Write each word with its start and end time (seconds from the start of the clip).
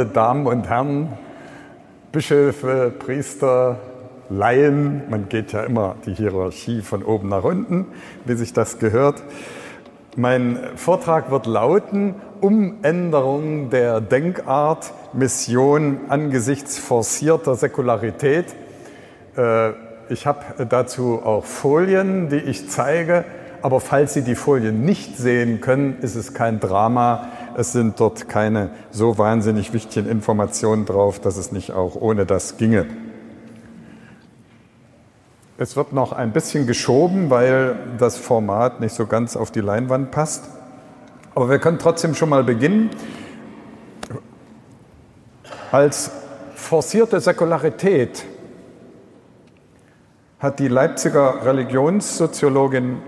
liebe 0.00 0.14
Damen 0.14 0.46
und 0.46 0.66
Herren, 0.66 1.12
Bischöfe, 2.10 2.90
Priester, 2.98 3.76
Laien, 4.30 5.02
man 5.10 5.28
geht 5.28 5.52
ja 5.52 5.62
immer 5.62 5.96
die 6.06 6.14
Hierarchie 6.14 6.80
von 6.80 7.02
oben 7.02 7.28
nach 7.28 7.44
unten, 7.44 7.84
wie 8.24 8.34
sich 8.34 8.54
das 8.54 8.78
gehört. 8.78 9.22
Mein 10.16 10.58
Vortrag 10.76 11.30
wird 11.30 11.44
lauten 11.44 12.14
Umänderung 12.40 13.68
der 13.68 14.00
Denkart, 14.00 14.94
Mission 15.12 15.98
angesichts 16.08 16.78
forcierter 16.78 17.54
Säkularität. 17.56 18.46
Äh, 19.36 19.72
ich 20.08 20.26
habe 20.26 20.64
dazu 20.66 21.20
auch 21.22 21.44
Folien, 21.44 22.30
die 22.30 22.36
ich 22.36 22.70
zeige, 22.70 23.26
aber 23.60 23.80
falls 23.80 24.14
Sie 24.14 24.22
die 24.22 24.34
Folien 24.34 24.82
nicht 24.82 25.18
sehen 25.18 25.60
können, 25.60 25.98
ist 26.00 26.14
es 26.14 26.32
kein 26.32 26.58
Drama. 26.58 27.28
Es 27.56 27.72
sind 27.72 27.98
dort 28.00 28.28
keine 28.28 28.70
so 28.90 29.18
wahnsinnig 29.18 29.72
wichtigen 29.72 30.08
Informationen 30.08 30.86
drauf, 30.86 31.18
dass 31.20 31.36
es 31.36 31.52
nicht 31.52 31.72
auch 31.72 31.94
ohne 31.96 32.26
das 32.26 32.56
ginge. 32.56 32.86
Es 35.58 35.76
wird 35.76 35.92
noch 35.92 36.12
ein 36.12 36.32
bisschen 36.32 36.66
geschoben, 36.66 37.28
weil 37.28 37.76
das 37.98 38.16
Format 38.16 38.80
nicht 38.80 38.94
so 38.94 39.06
ganz 39.06 39.36
auf 39.36 39.50
die 39.50 39.60
Leinwand 39.60 40.10
passt. 40.10 40.48
Aber 41.34 41.50
wir 41.50 41.58
können 41.58 41.78
trotzdem 41.78 42.14
schon 42.14 42.30
mal 42.30 42.44
beginnen. 42.44 42.90
Als 45.70 46.10
forcierte 46.54 47.20
Säkularität 47.20 48.24
hat 50.38 50.58
die 50.58 50.68
Leipziger 50.68 51.44
Religionssoziologin 51.44 52.98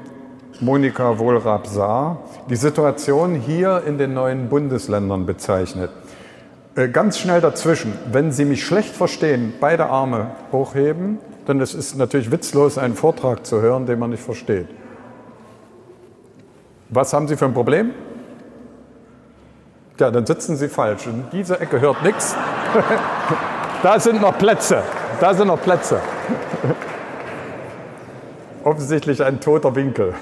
Monika 0.62 1.18
Wohlrab-Saar 1.18 2.18
die 2.48 2.56
Situation 2.56 3.34
hier 3.34 3.82
in 3.86 3.98
den 3.98 4.14
neuen 4.14 4.48
Bundesländern 4.48 5.26
bezeichnet. 5.26 5.90
Äh, 6.74 6.88
ganz 6.88 7.18
schnell 7.18 7.40
dazwischen, 7.40 7.92
wenn 8.10 8.32
Sie 8.32 8.46
mich 8.46 8.64
schlecht 8.64 8.96
verstehen, 8.96 9.52
beide 9.60 9.86
Arme 9.86 10.30
hochheben 10.52 11.18
denn 11.48 11.60
es 11.60 11.74
ist 11.74 11.96
natürlich 11.96 12.30
witzlos, 12.30 12.78
einen 12.78 12.94
Vortrag 12.94 13.44
zu 13.46 13.60
hören, 13.60 13.86
den 13.86 13.98
man 13.98 14.10
nicht 14.10 14.22
versteht. 14.22 14.68
Was 16.88 17.12
haben 17.12 17.26
Sie 17.26 17.36
für 17.36 17.46
ein 17.46 17.54
Problem? 17.54 17.92
Ja, 19.98 20.10
dann 20.10 20.26
sitzen 20.26 20.56
Sie 20.56 20.68
falsch. 20.68 21.06
In 21.06 21.24
dieser 21.32 21.60
Ecke 21.60 21.80
hört 21.80 22.02
nichts. 22.02 22.34
Da 23.82 23.98
sind 23.98 24.20
noch 24.20 24.38
Plätze. 24.38 24.80
Da 25.20 25.34
sind 25.34 25.48
noch 25.48 25.60
Plätze. 25.60 26.00
Offensichtlich 28.64 29.22
ein 29.24 29.40
toter 29.40 29.74
Winkel. 29.74 30.14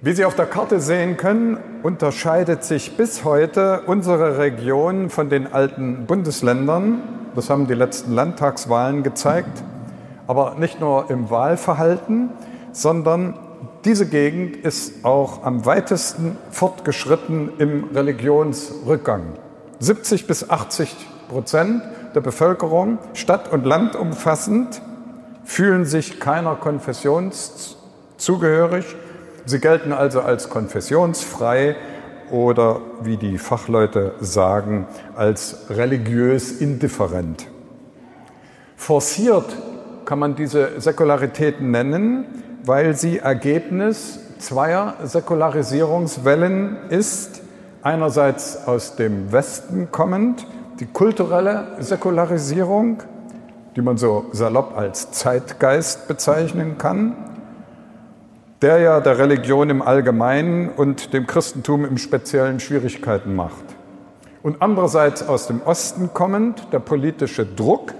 Wie 0.00 0.12
Sie 0.12 0.24
auf 0.24 0.36
der 0.36 0.46
Karte 0.46 0.78
sehen 0.78 1.16
können, 1.16 1.58
unterscheidet 1.82 2.62
sich 2.62 2.96
bis 2.96 3.24
heute 3.24 3.82
unsere 3.86 4.38
Region 4.38 5.10
von 5.10 5.28
den 5.28 5.52
alten 5.52 6.06
Bundesländern. 6.06 7.02
Das 7.34 7.50
haben 7.50 7.66
die 7.66 7.74
letzten 7.74 8.12
Landtagswahlen 8.12 9.02
gezeigt. 9.02 9.64
Aber 10.28 10.54
nicht 10.54 10.78
nur 10.80 11.10
im 11.10 11.30
Wahlverhalten, 11.30 12.30
sondern 12.70 13.34
diese 13.84 14.06
Gegend 14.06 14.56
ist 14.56 15.04
auch 15.04 15.42
am 15.42 15.66
weitesten 15.66 16.36
fortgeschritten 16.52 17.50
im 17.58 17.84
Religionsrückgang. 17.92 19.22
70 19.80 20.28
bis 20.28 20.48
80 20.48 20.94
Prozent 21.28 21.82
der 22.18 22.24
Bevölkerung, 22.24 22.98
Stadt 23.14 23.52
und 23.52 23.64
Land 23.64 23.94
umfassend, 23.94 24.82
fühlen 25.44 25.84
sich 25.84 26.20
keiner 26.20 26.56
Konfession 26.56 27.32
zugehörig 28.16 28.96
Sie 29.48 29.60
gelten 29.60 29.94
also 29.94 30.20
als 30.20 30.50
konfessionsfrei 30.50 31.74
oder, 32.30 32.82
wie 33.00 33.16
die 33.16 33.38
Fachleute 33.38 34.12
sagen, 34.20 34.86
als 35.16 35.70
religiös 35.70 36.52
indifferent. 36.52 37.46
Forciert 38.76 39.56
kann 40.04 40.18
man 40.18 40.34
diese 40.34 40.78
Säkularitäten 40.78 41.70
nennen, 41.70 42.26
weil 42.66 42.94
sie 42.94 43.20
Ergebnis 43.20 44.20
zweier 44.38 44.96
Säkularisierungswellen 45.02 46.76
ist. 46.90 47.40
Einerseits 47.80 48.66
aus 48.66 48.96
dem 48.96 49.32
Westen 49.32 49.88
kommend, 49.90 50.46
die 50.80 50.86
kulturelle 50.86 51.76
Säkularisierung, 51.80 53.02
die 53.74 53.82
man 53.82 53.96
so 53.96 54.26
salopp 54.32 54.76
als 54.76 55.10
Zeitgeist 55.10 56.08
bezeichnen 56.08 56.78
kann, 56.78 57.16
der 58.62 58.78
ja 58.78 59.00
der 59.00 59.18
Religion 59.18 59.70
im 59.70 59.82
Allgemeinen 59.82 60.68
und 60.68 61.12
dem 61.12 61.26
Christentum 61.26 61.84
im 61.84 61.98
Speziellen 61.98 62.60
Schwierigkeiten 62.60 63.34
macht. 63.34 63.64
Und 64.42 64.62
andererseits 64.62 65.26
aus 65.26 65.46
dem 65.46 65.62
Osten 65.62 66.10
kommend 66.12 66.68
der 66.72 66.78
politische 66.78 67.44
Druck, 67.44 67.94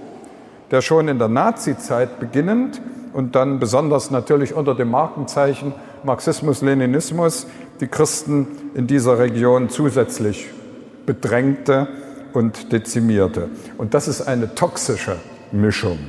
der 0.71 0.81
schon 0.81 1.07
in 1.07 1.19
der 1.19 1.27
Nazizeit 1.27 2.19
beginnend 2.19 2.81
und 3.13 3.35
dann 3.35 3.59
besonders 3.59 4.11
natürlich 4.11 4.53
unter 4.53 4.75
dem 4.75 4.91
Markenzeichen 4.91 5.73
Marxismus-Leninismus 6.03 7.47
die 7.81 7.87
Christen 7.87 8.47
in 8.73 8.87
dieser 8.87 9.19
Region 9.19 9.69
zusätzlich 9.69 10.49
bedrängte 11.05 11.87
und 12.33 12.71
dezimierte. 12.71 13.49
Und 13.77 13.93
das 13.93 14.07
ist 14.07 14.21
eine 14.21 14.55
toxische 14.55 15.17
Mischung. 15.51 15.99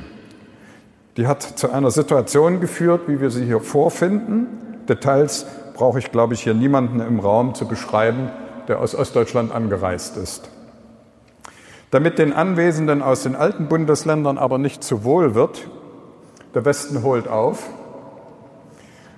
Die 1.17 1.27
hat 1.27 1.41
zu 1.43 1.71
einer 1.71 1.91
Situation 1.91 2.61
geführt, 2.61 3.01
wie 3.07 3.19
wir 3.19 3.29
sie 3.31 3.45
hier 3.45 3.59
vorfinden. 3.59 4.47
Details 4.87 5.45
brauche 5.73 5.99
ich, 5.99 6.11
glaube 6.11 6.33
ich, 6.33 6.43
hier 6.43 6.53
niemanden 6.53 6.99
im 6.99 7.19
Raum 7.19 7.53
zu 7.53 7.67
beschreiben, 7.67 8.29
der 8.67 8.79
aus 8.79 8.95
Ostdeutschland 8.95 9.51
angereist 9.51 10.17
ist. 10.17 10.49
Damit 11.89 12.19
den 12.19 12.31
Anwesenden 12.31 13.01
aus 13.01 13.23
den 13.23 13.35
alten 13.35 13.67
Bundesländern 13.67 14.37
aber 14.37 14.57
nicht 14.57 14.83
zu 14.83 15.03
wohl 15.03 15.35
wird, 15.35 15.67
der 16.53 16.63
Westen 16.63 17.03
holt 17.03 17.27
auf, 17.27 17.69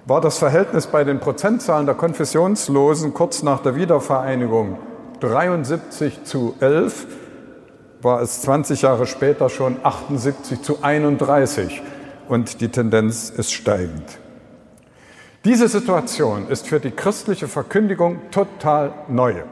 war 0.06 0.22
das 0.22 0.38
Verhältnis 0.38 0.88
bei 0.88 1.04
den 1.04 1.20
Prozentzahlen 1.20 1.86
der 1.86 1.96
Konfessionslosen 1.96 3.14
kurz 3.14 3.44
nach 3.44 3.60
der 3.60 3.76
Wiedervereinigung 3.76 4.78
73 5.24 6.26
zu 6.26 6.56
11 6.60 7.08
war 8.02 8.22
es 8.22 8.42
20 8.42 8.82
Jahre 8.82 9.08
später 9.08 9.48
schon 9.48 9.78
78 9.82 10.62
zu 10.62 10.84
31 10.84 11.82
und 12.28 12.60
die 12.60 12.68
Tendenz 12.68 13.30
ist 13.30 13.54
steigend. 13.54 14.20
Diese 15.46 15.70
Situation 15.70 16.50
ist 16.50 16.68
für 16.68 16.82
die 16.82 16.92
christliche 16.92 17.48
Verkündigung 17.48 18.20
total 18.32 18.94
neu. 19.08 19.44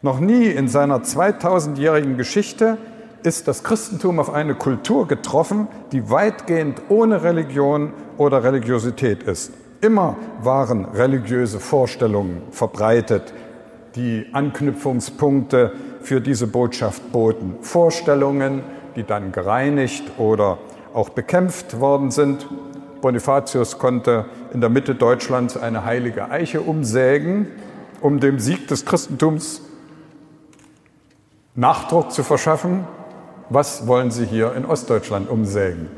Noch 0.00 0.20
nie 0.20 0.46
in 0.46 0.68
seiner 0.68 1.00
2000-jährigen 1.00 2.16
Geschichte 2.16 2.78
ist 3.22 3.46
das 3.46 3.62
Christentum 3.62 4.20
auf 4.20 4.32
eine 4.32 4.54
Kultur 4.54 5.06
getroffen, 5.06 5.68
die 5.92 6.08
weitgehend 6.08 6.80
ohne 6.88 7.22
Religion 7.22 7.92
oder 8.16 8.42
Religiosität 8.42 9.22
ist. 9.24 9.52
Immer 9.82 10.16
waren 10.40 10.86
religiöse 10.86 11.60
Vorstellungen 11.60 12.40
verbreitet, 12.50 13.34
die 13.96 14.26
Anknüpfungspunkte 14.32 15.72
für 16.00 16.20
diese 16.20 16.46
Botschaft 16.46 17.12
boten. 17.12 17.56
Vorstellungen, 17.60 18.62
die 18.96 19.04
dann 19.04 19.32
gereinigt 19.32 20.18
oder 20.18 20.58
auch 20.92 21.08
bekämpft 21.08 21.80
worden 21.80 22.10
sind. 22.10 22.46
Bonifatius 23.00 23.78
konnte 23.78 24.26
in 24.52 24.60
der 24.60 24.70
Mitte 24.70 24.94
Deutschlands 24.94 25.56
eine 25.56 25.84
heilige 25.84 26.30
Eiche 26.30 26.60
umsägen, 26.60 27.46
um 28.00 28.20
dem 28.20 28.38
Sieg 28.38 28.68
des 28.68 28.84
Christentums 28.84 29.60
Nachdruck 31.54 32.10
zu 32.12 32.22
verschaffen. 32.22 32.84
Was 33.50 33.86
wollen 33.86 34.10
Sie 34.10 34.24
hier 34.24 34.54
in 34.54 34.64
Ostdeutschland 34.64 35.28
umsägen? 35.28 35.88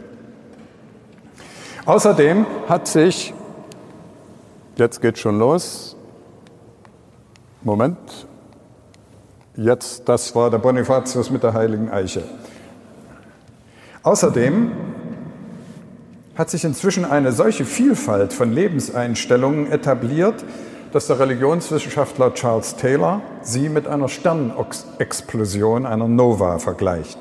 Außerdem 1.86 2.44
hat 2.68 2.88
sich, 2.88 3.32
jetzt 4.76 5.00
geht 5.00 5.18
schon 5.18 5.38
los, 5.38 5.95
Moment, 7.66 7.98
Jetzt, 9.56 10.08
das 10.08 10.36
war 10.36 10.50
der 10.50 10.58
Bonifatius 10.58 11.30
mit 11.30 11.42
der 11.42 11.52
heiligen 11.52 11.90
Eiche. 11.90 12.22
Außerdem 14.04 14.70
hat 16.36 16.48
sich 16.48 16.62
inzwischen 16.64 17.04
eine 17.04 17.32
solche 17.32 17.64
Vielfalt 17.64 18.32
von 18.32 18.52
Lebenseinstellungen 18.52 19.72
etabliert, 19.72 20.44
dass 20.92 21.08
der 21.08 21.18
Religionswissenschaftler 21.18 22.34
Charles 22.34 22.76
Taylor 22.76 23.20
sie 23.42 23.68
mit 23.68 23.88
einer 23.88 24.08
Sternexplosion, 24.08 25.86
einer 25.86 26.06
Nova, 26.06 26.60
vergleicht. 26.60 27.18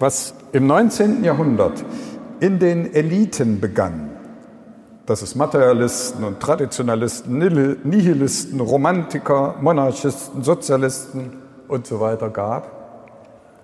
Was 0.00 0.34
im 0.52 0.66
19. 0.66 1.22
Jahrhundert 1.22 1.84
in 2.40 2.58
den 2.58 2.92
Eliten 2.92 3.60
begann, 3.60 4.10
dass 5.08 5.22
es 5.22 5.34
Materialisten 5.34 6.22
und 6.22 6.38
Traditionalisten, 6.38 7.38
Nihilisten, 7.82 8.60
Romantiker, 8.60 9.56
Monarchisten, 9.60 10.42
Sozialisten, 10.42 11.32
und 11.68 11.86
so 11.86 12.00
weiter 12.00 12.30
gab, 12.30 12.70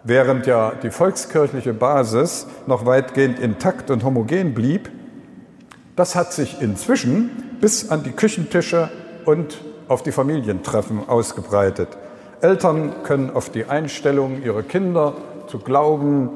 während 0.04 0.46
ja 0.46 0.72
die 0.82 0.90
volkskirchliche 0.90 1.72
Basis 1.72 2.46
noch 2.66 2.86
weitgehend 2.86 3.38
intakt 3.38 3.90
und 3.90 4.04
homogen 4.04 4.54
blieb, 4.54 4.90
das 5.96 6.14
hat 6.14 6.32
sich 6.32 6.60
inzwischen 6.60 7.30
bis 7.60 7.90
an 7.90 8.02
die 8.02 8.10
Küchentische 8.12 8.90
und 9.24 9.58
auf 9.88 10.02
die 10.02 10.12
Familientreffen 10.12 11.08
ausgebreitet. 11.08 11.88
Eltern 12.40 12.92
können 13.04 13.30
auf 13.30 13.48
die 13.48 13.64
Einstellung 13.64 14.42
ihrer 14.42 14.62
Kinder 14.62 15.14
zu 15.46 15.58
Glauben, 15.58 16.30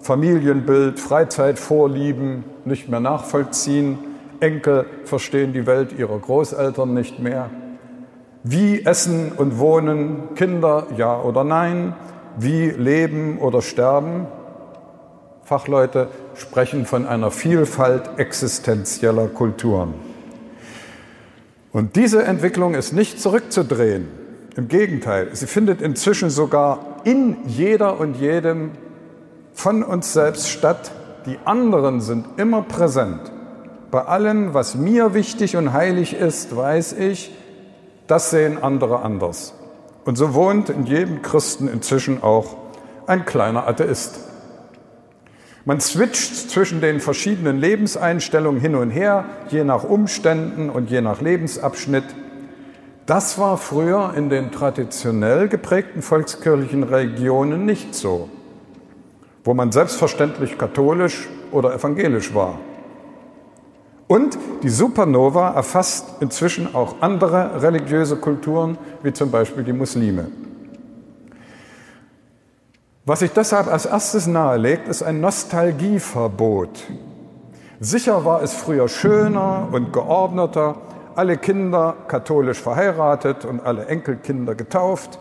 Familienbild, 0.00 1.00
Freizeitvorlieben 1.00 2.44
nicht 2.64 2.88
mehr 2.88 3.00
nachvollziehen. 3.00 3.98
Enkel 4.40 4.86
verstehen 5.04 5.52
die 5.52 5.66
Welt 5.66 5.92
ihrer 5.98 6.18
Großeltern 6.18 6.94
nicht 6.94 7.18
mehr. 7.18 7.50
Wie 8.44 8.84
essen 8.84 9.32
und 9.32 9.58
wohnen 9.58 10.34
Kinder, 10.34 10.86
ja 10.96 11.20
oder 11.20 11.44
nein? 11.44 11.94
Wie 12.38 12.70
leben 12.70 13.38
oder 13.38 13.62
sterben? 13.62 14.26
Fachleute 15.42 16.08
sprechen 16.34 16.86
von 16.86 17.06
einer 17.06 17.30
Vielfalt 17.30 18.18
existenzieller 18.18 19.28
Kulturen. 19.28 19.94
Und 21.72 21.96
diese 21.96 22.22
Entwicklung 22.22 22.74
ist 22.74 22.92
nicht 22.92 23.20
zurückzudrehen. 23.20 24.08
Im 24.56 24.68
Gegenteil, 24.68 25.28
sie 25.32 25.46
findet 25.46 25.80
inzwischen 25.80 26.30
sogar 26.30 27.00
in 27.04 27.36
jeder 27.46 27.98
und 28.00 28.16
jedem 28.16 28.72
von 29.52 29.82
uns 29.82 30.12
selbst 30.12 30.48
statt. 30.48 30.92
Die 31.26 31.38
anderen 31.44 32.00
sind 32.00 32.26
immer 32.36 32.62
präsent. 32.62 33.32
Bei 33.90 34.04
allem, 34.04 34.52
was 34.52 34.74
mir 34.74 35.14
wichtig 35.14 35.56
und 35.56 35.72
heilig 35.72 36.14
ist, 36.14 36.54
weiß 36.54 36.92
ich, 36.94 37.32
das 38.06 38.30
sehen 38.30 38.62
andere 38.62 39.00
anders. 39.02 39.54
Und 40.04 40.16
so 40.16 40.34
wohnt 40.34 40.68
in 40.68 40.84
jedem 40.84 41.22
Christen 41.22 41.68
inzwischen 41.68 42.22
auch 42.22 42.56
ein 43.06 43.24
kleiner 43.24 43.66
Atheist. 43.66 44.20
Man 45.64 45.80
switcht 45.80 46.50
zwischen 46.50 46.80
den 46.80 47.00
verschiedenen 47.00 47.58
Lebenseinstellungen 47.58 48.60
hin 48.60 48.74
und 48.74 48.90
her, 48.90 49.24
je 49.50 49.64
nach 49.64 49.84
Umständen 49.84 50.70
und 50.70 50.90
je 50.90 51.00
nach 51.00 51.20
Lebensabschnitt. 51.20 52.04
Das 53.04 53.38
war 53.38 53.56
früher 53.56 54.12
in 54.16 54.28
den 54.28 54.50
traditionell 54.50 55.48
geprägten 55.48 56.02
volkskirchlichen 56.02 56.84
Regionen 56.84 57.64
nicht 57.66 57.94
so, 57.94 58.28
wo 59.44 59.54
man 59.54 59.72
selbstverständlich 59.72 60.58
katholisch 60.58 61.28
oder 61.52 61.74
evangelisch 61.74 62.34
war. 62.34 62.58
Und 64.08 64.38
die 64.62 64.70
Supernova 64.70 65.50
erfasst 65.50 66.06
inzwischen 66.20 66.74
auch 66.74 66.96
andere 67.00 67.62
religiöse 67.62 68.16
Kulturen, 68.16 68.78
wie 69.02 69.12
zum 69.12 69.30
Beispiel 69.30 69.62
die 69.62 69.74
Muslime. 69.74 70.28
Was 73.04 73.20
sich 73.20 73.32
deshalb 73.32 73.68
als 73.68 73.86
erstes 73.86 74.26
nahelegt, 74.26 74.88
ist 74.88 75.02
ein 75.02 75.20
Nostalgieverbot. 75.20 76.84
Sicher 77.80 78.24
war 78.24 78.42
es 78.42 78.54
früher 78.54 78.88
schöner 78.88 79.68
und 79.70 79.92
geordneter, 79.92 80.76
alle 81.14 81.36
Kinder 81.36 81.94
katholisch 82.08 82.60
verheiratet 82.60 83.44
und 83.44 83.60
alle 83.60 83.86
Enkelkinder 83.86 84.54
getauft. 84.54 85.18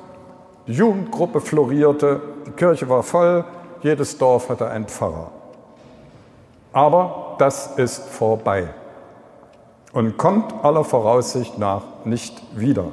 Die 0.66 0.74
Jugendgruppe 0.74 1.42
florierte, 1.42 2.22
die 2.46 2.52
Kirche 2.52 2.88
war 2.88 3.04
voll, 3.04 3.44
jedes 3.82 4.18
Dorf 4.18 4.50
hatte 4.50 4.70
einen 4.70 4.86
Pfarrer. 4.86 5.32
Aber 6.74 7.27
das 7.38 7.78
ist 7.78 8.04
vorbei 8.10 8.70
und 9.98 10.18
kommt 10.18 10.64
aller 10.64 10.84
Voraussicht 10.84 11.58
nach 11.58 11.84
nicht 12.06 12.42
wieder. 12.56 12.86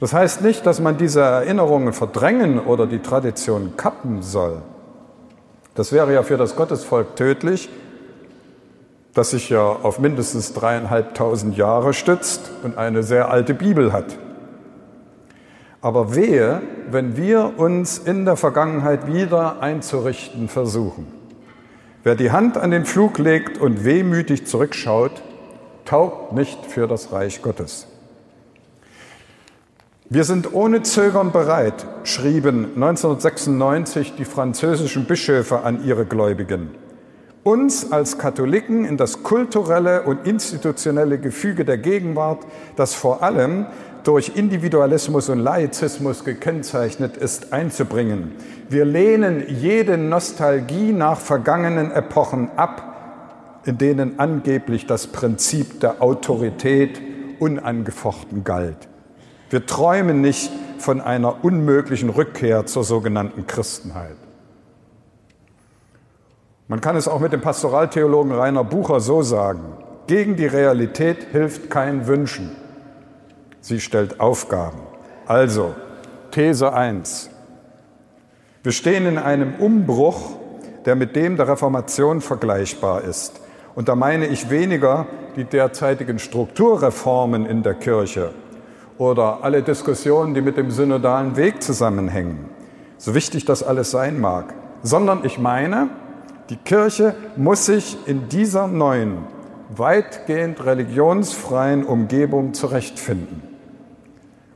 Das 0.00 0.12
heißt 0.12 0.42
nicht, 0.42 0.66
dass 0.66 0.80
man 0.80 0.98
diese 0.98 1.20
Erinnerungen 1.20 1.92
verdrängen 1.92 2.60
oder 2.60 2.86
die 2.86 3.00
Tradition 3.00 3.76
kappen 3.76 4.22
soll. 4.22 4.62
Das 5.74 5.92
wäre 5.92 6.12
ja 6.12 6.22
für 6.22 6.36
das 6.36 6.56
Gottesvolk 6.56 7.16
tödlich, 7.16 7.68
das 9.14 9.30
sich 9.30 9.48
ja 9.48 9.62
auf 9.62 9.98
mindestens 9.98 10.52
dreieinhalbtausend 10.52 11.56
Jahre 11.56 11.92
stützt 11.92 12.50
und 12.62 12.78
eine 12.78 13.02
sehr 13.02 13.30
alte 13.30 13.54
Bibel 13.54 13.92
hat. 13.92 14.16
Aber 15.80 16.14
wehe, 16.14 16.62
wenn 16.90 17.16
wir 17.16 17.54
uns 17.58 17.98
in 17.98 18.24
der 18.24 18.36
Vergangenheit 18.36 19.06
wieder 19.06 19.60
einzurichten 19.60 20.48
versuchen. 20.48 21.23
Wer 22.04 22.16
die 22.16 22.30
Hand 22.30 22.58
an 22.58 22.70
den 22.70 22.84
Flug 22.84 23.16
legt 23.16 23.56
und 23.56 23.82
wehmütig 23.82 24.46
zurückschaut, 24.46 25.22
taugt 25.86 26.34
nicht 26.34 26.66
für 26.66 26.86
das 26.86 27.12
Reich 27.12 27.40
Gottes. 27.40 27.86
Wir 30.10 30.24
sind 30.24 30.52
ohne 30.52 30.82
Zögern 30.82 31.32
bereit, 31.32 31.86
schrieben 32.02 32.74
1996 32.74 34.16
die 34.16 34.26
französischen 34.26 35.06
Bischöfe 35.06 35.60
an 35.60 35.82
ihre 35.82 36.04
Gläubigen, 36.04 36.72
uns 37.42 37.90
als 37.90 38.18
Katholiken 38.18 38.84
in 38.84 38.98
das 38.98 39.22
kulturelle 39.22 40.02
und 40.02 40.26
institutionelle 40.26 41.18
Gefüge 41.18 41.64
der 41.64 41.78
Gegenwart, 41.78 42.46
das 42.76 42.94
vor 42.94 43.22
allem 43.22 43.64
durch 44.04 44.36
Individualismus 44.36 45.28
und 45.28 45.40
Laizismus 45.40 46.24
gekennzeichnet 46.24 47.16
ist, 47.16 47.52
einzubringen. 47.52 48.32
Wir 48.68 48.84
lehnen 48.84 49.44
jede 49.48 49.98
Nostalgie 49.98 50.92
nach 50.92 51.18
vergangenen 51.18 51.90
Epochen 51.90 52.50
ab, 52.56 53.62
in 53.64 53.78
denen 53.78 54.18
angeblich 54.20 54.86
das 54.86 55.06
Prinzip 55.06 55.80
der 55.80 56.02
Autorität 56.02 57.00
unangefochten 57.40 58.44
galt. 58.44 58.88
Wir 59.50 59.66
träumen 59.66 60.20
nicht 60.20 60.50
von 60.78 61.00
einer 61.00 61.44
unmöglichen 61.44 62.10
Rückkehr 62.10 62.66
zur 62.66 62.84
sogenannten 62.84 63.46
Christenheit. 63.46 64.16
Man 66.68 66.80
kann 66.80 66.96
es 66.96 67.08
auch 67.08 67.20
mit 67.20 67.32
dem 67.32 67.40
Pastoraltheologen 67.40 68.32
Rainer 68.32 68.64
Bucher 68.64 69.00
so 69.00 69.22
sagen. 69.22 69.60
Gegen 70.06 70.36
die 70.36 70.46
Realität 70.46 71.26
hilft 71.32 71.70
kein 71.70 72.06
Wünschen. 72.06 72.50
Sie 73.64 73.80
stellt 73.80 74.20
Aufgaben. 74.20 74.76
Also, 75.26 75.74
These 76.32 76.74
1. 76.74 77.30
Wir 78.62 78.72
stehen 78.72 79.06
in 79.06 79.16
einem 79.16 79.54
Umbruch, 79.54 80.36
der 80.84 80.96
mit 80.96 81.16
dem 81.16 81.38
der 81.38 81.48
Reformation 81.48 82.20
vergleichbar 82.20 83.04
ist. 83.04 83.40
Und 83.74 83.88
da 83.88 83.94
meine 83.96 84.26
ich 84.26 84.50
weniger 84.50 85.06
die 85.36 85.44
derzeitigen 85.44 86.18
Strukturreformen 86.18 87.46
in 87.46 87.62
der 87.62 87.72
Kirche 87.72 88.32
oder 88.98 89.38
alle 89.40 89.62
Diskussionen, 89.62 90.34
die 90.34 90.42
mit 90.42 90.58
dem 90.58 90.70
synodalen 90.70 91.38
Weg 91.38 91.62
zusammenhängen, 91.62 92.50
so 92.98 93.14
wichtig 93.14 93.46
das 93.46 93.62
alles 93.62 93.90
sein 93.90 94.20
mag, 94.20 94.52
sondern 94.82 95.24
ich 95.24 95.38
meine, 95.38 95.88
die 96.50 96.56
Kirche 96.56 97.14
muss 97.36 97.64
sich 97.64 97.96
in 98.04 98.28
dieser 98.28 98.68
neuen, 98.68 99.20
weitgehend 99.74 100.62
religionsfreien 100.66 101.86
Umgebung 101.86 102.52
zurechtfinden. 102.52 103.53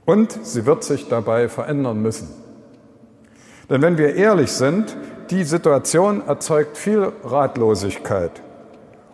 Und 0.09 0.38
sie 0.43 0.65
wird 0.65 0.85
sich 0.85 1.09
dabei 1.09 1.50
verändern 1.50 2.00
müssen. 2.00 2.31
Denn 3.69 3.83
wenn 3.83 3.99
wir 3.99 4.15
ehrlich 4.15 4.50
sind, 4.53 4.97
die 5.29 5.45
Situation 5.45 6.27
erzeugt 6.27 6.79
viel 6.79 7.12
Ratlosigkeit, 7.25 8.41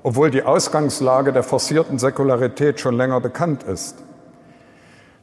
obwohl 0.04 0.30
die 0.30 0.44
Ausgangslage 0.44 1.32
der 1.32 1.42
forcierten 1.42 1.98
Säkularität 1.98 2.78
schon 2.78 2.96
länger 2.96 3.20
bekannt 3.20 3.64
ist. 3.64 3.96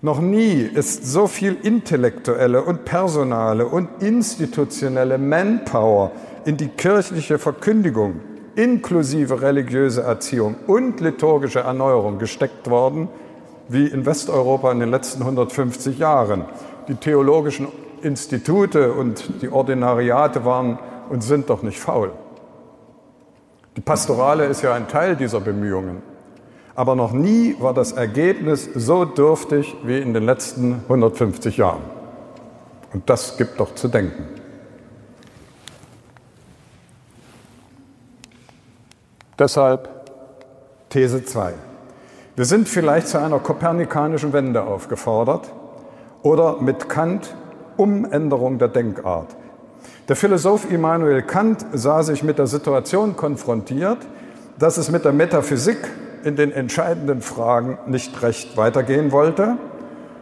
Noch 0.01 0.19
nie 0.19 0.59
ist 0.59 1.05
so 1.05 1.25
viel 1.27 1.55
intellektuelle 1.63 2.63
und 2.63 2.83
personale 2.83 3.65
und 3.65 4.03
institutionelle 4.03 5.17
Manpower 5.17 6.11
in 6.43 6.57
die 6.57 6.67
kirchliche 6.67 7.39
Verkündigung 7.39 8.19
inklusive 8.55 9.41
religiöse 9.41 10.01
Erziehung 10.01 10.55
und 10.67 10.99
liturgische 10.99 11.61
Erneuerung 11.61 12.19
gesteckt 12.19 12.69
worden, 12.69 13.07
wie 13.71 13.87
in 13.87 14.05
Westeuropa 14.05 14.71
in 14.71 14.79
den 14.79 14.91
letzten 14.91 15.21
150 15.21 15.97
Jahren. 15.97 16.45
Die 16.87 16.95
theologischen 16.95 17.67
Institute 18.01 18.91
und 18.93 19.41
die 19.41 19.49
Ordinariate 19.49 20.43
waren 20.45 20.79
und 21.09 21.23
sind 21.23 21.49
doch 21.49 21.61
nicht 21.61 21.79
faul. 21.79 22.11
Die 23.77 23.81
Pastorale 23.81 24.45
ist 24.45 24.61
ja 24.61 24.73
ein 24.73 24.87
Teil 24.87 25.15
dieser 25.15 25.39
Bemühungen. 25.39 26.01
Aber 26.75 26.95
noch 26.95 27.11
nie 27.13 27.55
war 27.59 27.73
das 27.73 27.91
Ergebnis 27.91 28.69
so 28.73 29.05
dürftig 29.05 29.75
wie 29.83 29.99
in 29.99 30.13
den 30.13 30.23
letzten 30.23 30.81
150 30.83 31.57
Jahren. 31.57 31.81
Und 32.93 33.09
das 33.09 33.37
gibt 33.37 33.59
doch 33.59 33.75
zu 33.75 33.87
denken. 33.87 34.27
Deshalb 39.37 39.89
These 40.89 41.23
2. 41.23 41.70
Wir 42.35 42.45
sind 42.45 42.69
vielleicht 42.69 43.09
zu 43.09 43.17
einer 43.17 43.39
kopernikanischen 43.39 44.31
Wende 44.31 44.63
aufgefordert 44.63 45.51
oder 46.23 46.61
mit 46.61 46.87
Kant 46.87 47.35
Umänderung 47.75 48.57
der 48.57 48.69
Denkart. 48.69 49.35
Der 50.07 50.15
Philosoph 50.15 50.71
Immanuel 50.71 51.23
Kant 51.23 51.65
sah 51.73 52.03
sich 52.03 52.23
mit 52.23 52.39
der 52.39 52.47
Situation 52.47 53.17
konfrontiert, 53.17 53.97
dass 54.57 54.77
es 54.77 54.89
mit 54.89 55.03
der 55.03 55.11
Metaphysik 55.11 55.77
in 56.23 56.37
den 56.37 56.53
entscheidenden 56.53 57.21
Fragen 57.21 57.77
nicht 57.87 58.21
recht 58.21 58.55
weitergehen 58.55 59.11
wollte 59.11 59.57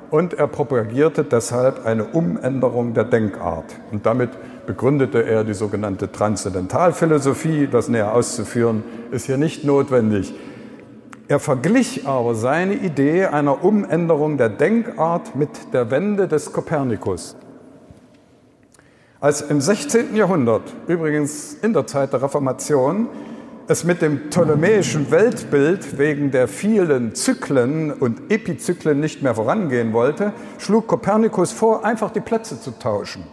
und 0.10 0.34
er 0.34 0.48
propagierte 0.48 1.24
deshalb 1.24 1.86
eine 1.86 2.06
Umänderung 2.06 2.96
der 2.96 3.04
Denkart. 3.04 3.66
Und 3.92 4.08
damit 4.08 4.32
begründete 4.66 5.26
er 5.26 5.44
die 5.44 5.54
sogenannte 5.54 6.12
Transzendentalphilosophie. 6.12 7.68
Das 7.68 7.88
näher 7.88 8.14
auszuführen 8.16 8.84
ist 9.12 9.28
hier 9.28 9.38
nicht 9.38 9.64
notwendig. 9.64 10.34
Er 11.30 11.40
verglich 11.40 12.08
aber 12.08 12.34
seine 12.34 12.74
Idee 12.74 13.26
einer 13.26 13.64
Umänderung 13.64 14.40
der 14.40 14.50
Denkart 14.50 15.36
mit 15.36 15.72
der 15.74 15.92
Wende 15.92 16.28
des 16.28 16.52
Kopernikus. 16.52 17.36
Als 19.20 19.42
im 19.42 19.62
16. 19.62 20.16
Jahrhundert, 20.16 20.64
übrigens 20.88 21.54
in 21.62 21.74
der 21.74 21.86
Zeit 21.86 22.14
der 22.14 22.24
Reformation, 22.24 23.10
es 23.68 23.84
mit 23.84 24.02
dem 24.02 24.32
ptolemäischen 24.32 25.12
Weltbild 25.12 26.00
wegen 26.00 26.32
der 26.32 26.48
vielen 26.48 27.14
Zyklen 27.14 27.94
und 27.94 28.32
Epizyklen 28.32 29.00
nicht 29.00 29.22
mehr 29.22 29.36
vorangehen 29.36 29.94
wollte, 29.94 30.34
schlug 30.58 30.88
Kopernikus 30.88 31.52
vor, 31.52 31.86
einfach 31.86 32.10
die 32.10 32.22
Plätze 32.22 32.60
zu 32.60 32.72
tauschen. 32.72 33.24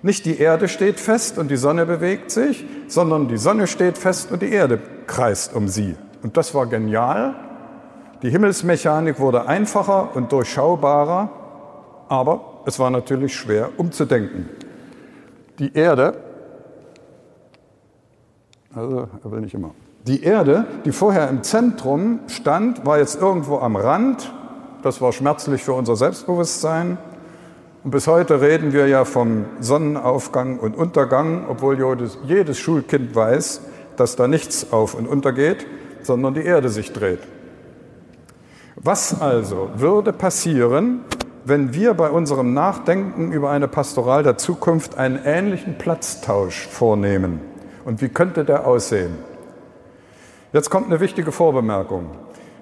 Nicht 0.00 0.24
die 0.24 0.38
Erde 0.38 0.66
steht 0.66 0.98
fest 0.98 1.36
und 1.36 1.50
die 1.50 1.58
Sonne 1.58 1.84
bewegt 1.84 2.30
sich, 2.30 2.64
sondern 2.86 3.28
die 3.28 3.36
Sonne 3.36 3.66
steht 3.66 3.98
fest 3.98 4.32
und 4.32 4.40
die 4.40 4.50
Erde 4.50 4.80
kreist 5.06 5.54
um 5.54 5.68
sie. 5.68 5.94
Und 6.22 6.36
das 6.36 6.54
war 6.54 6.66
genial. 6.66 7.34
Die 8.22 8.30
Himmelsmechanik 8.30 9.20
wurde 9.20 9.46
einfacher 9.46 10.16
und 10.16 10.32
durchschaubarer, 10.32 11.30
aber 12.08 12.62
es 12.66 12.78
war 12.78 12.90
natürlich 12.90 13.34
schwer 13.34 13.70
umzudenken. 13.76 14.48
Die 15.58 15.74
Erde 15.74 16.14
also 18.74 19.08
er 19.24 19.30
will 19.30 19.40
nicht 19.40 19.54
immer. 19.54 19.70
Die 20.06 20.22
Erde, 20.22 20.66
die 20.84 20.92
vorher 20.92 21.28
im 21.28 21.42
Zentrum 21.42 22.20
stand, 22.28 22.86
war 22.86 22.98
jetzt 22.98 23.20
irgendwo 23.20 23.58
am 23.58 23.76
Rand. 23.76 24.32
Das 24.82 25.00
war 25.00 25.12
schmerzlich 25.12 25.62
für 25.62 25.72
unser 25.72 25.96
Selbstbewusstsein. 25.96 26.98
Und 27.84 27.90
bis 27.90 28.06
heute 28.06 28.40
reden 28.40 28.72
wir 28.72 28.86
ja 28.88 29.04
vom 29.04 29.46
Sonnenaufgang 29.60 30.58
und 30.58 30.76
Untergang, 30.76 31.46
obwohl 31.48 31.78
jedes, 32.26 32.58
Schulkind 32.58 33.14
weiß, 33.14 33.62
dass 33.96 34.16
da 34.16 34.28
nichts 34.28 34.72
auf 34.72 34.94
und 34.94 35.08
untergeht, 35.08 35.66
sondern 36.02 36.34
die 36.34 36.44
Erde 36.44 36.68
sich 36.68 36.92
dreht. 36.92 37.20
Was 38.76 39.20
also 39.20 39.70
würde 39.74 40.12
passieren, 40.12 41.00
wenn 41.44 41.74
wir 41.74 41.94
bei 41.94 42.10
unserem 42.10 42.54
Nachdenken 42.54 43.32
über 43.32 43.50
eine 43.50 43.66
Pastoral 43.66 44.22
der 44.22 44.36
Zukunft 44.36 44.96
einen 44.96 45.18
ähnlichen 45.24 45.78
Platztausch 45.78 46.68
vornehmen? 46.68 47.40
Und 47.84 48.02
wie 48.02 48.08
könnte 48.08 48.44
der 48.44 48.66
aussehen? 48.66 49.16
Jetzt 50.52 50.70
kommt 50.70 50.86
eine 50.86 51.00
wichtige 51.00 51.32
Vorbemerkung. 51.32 52.10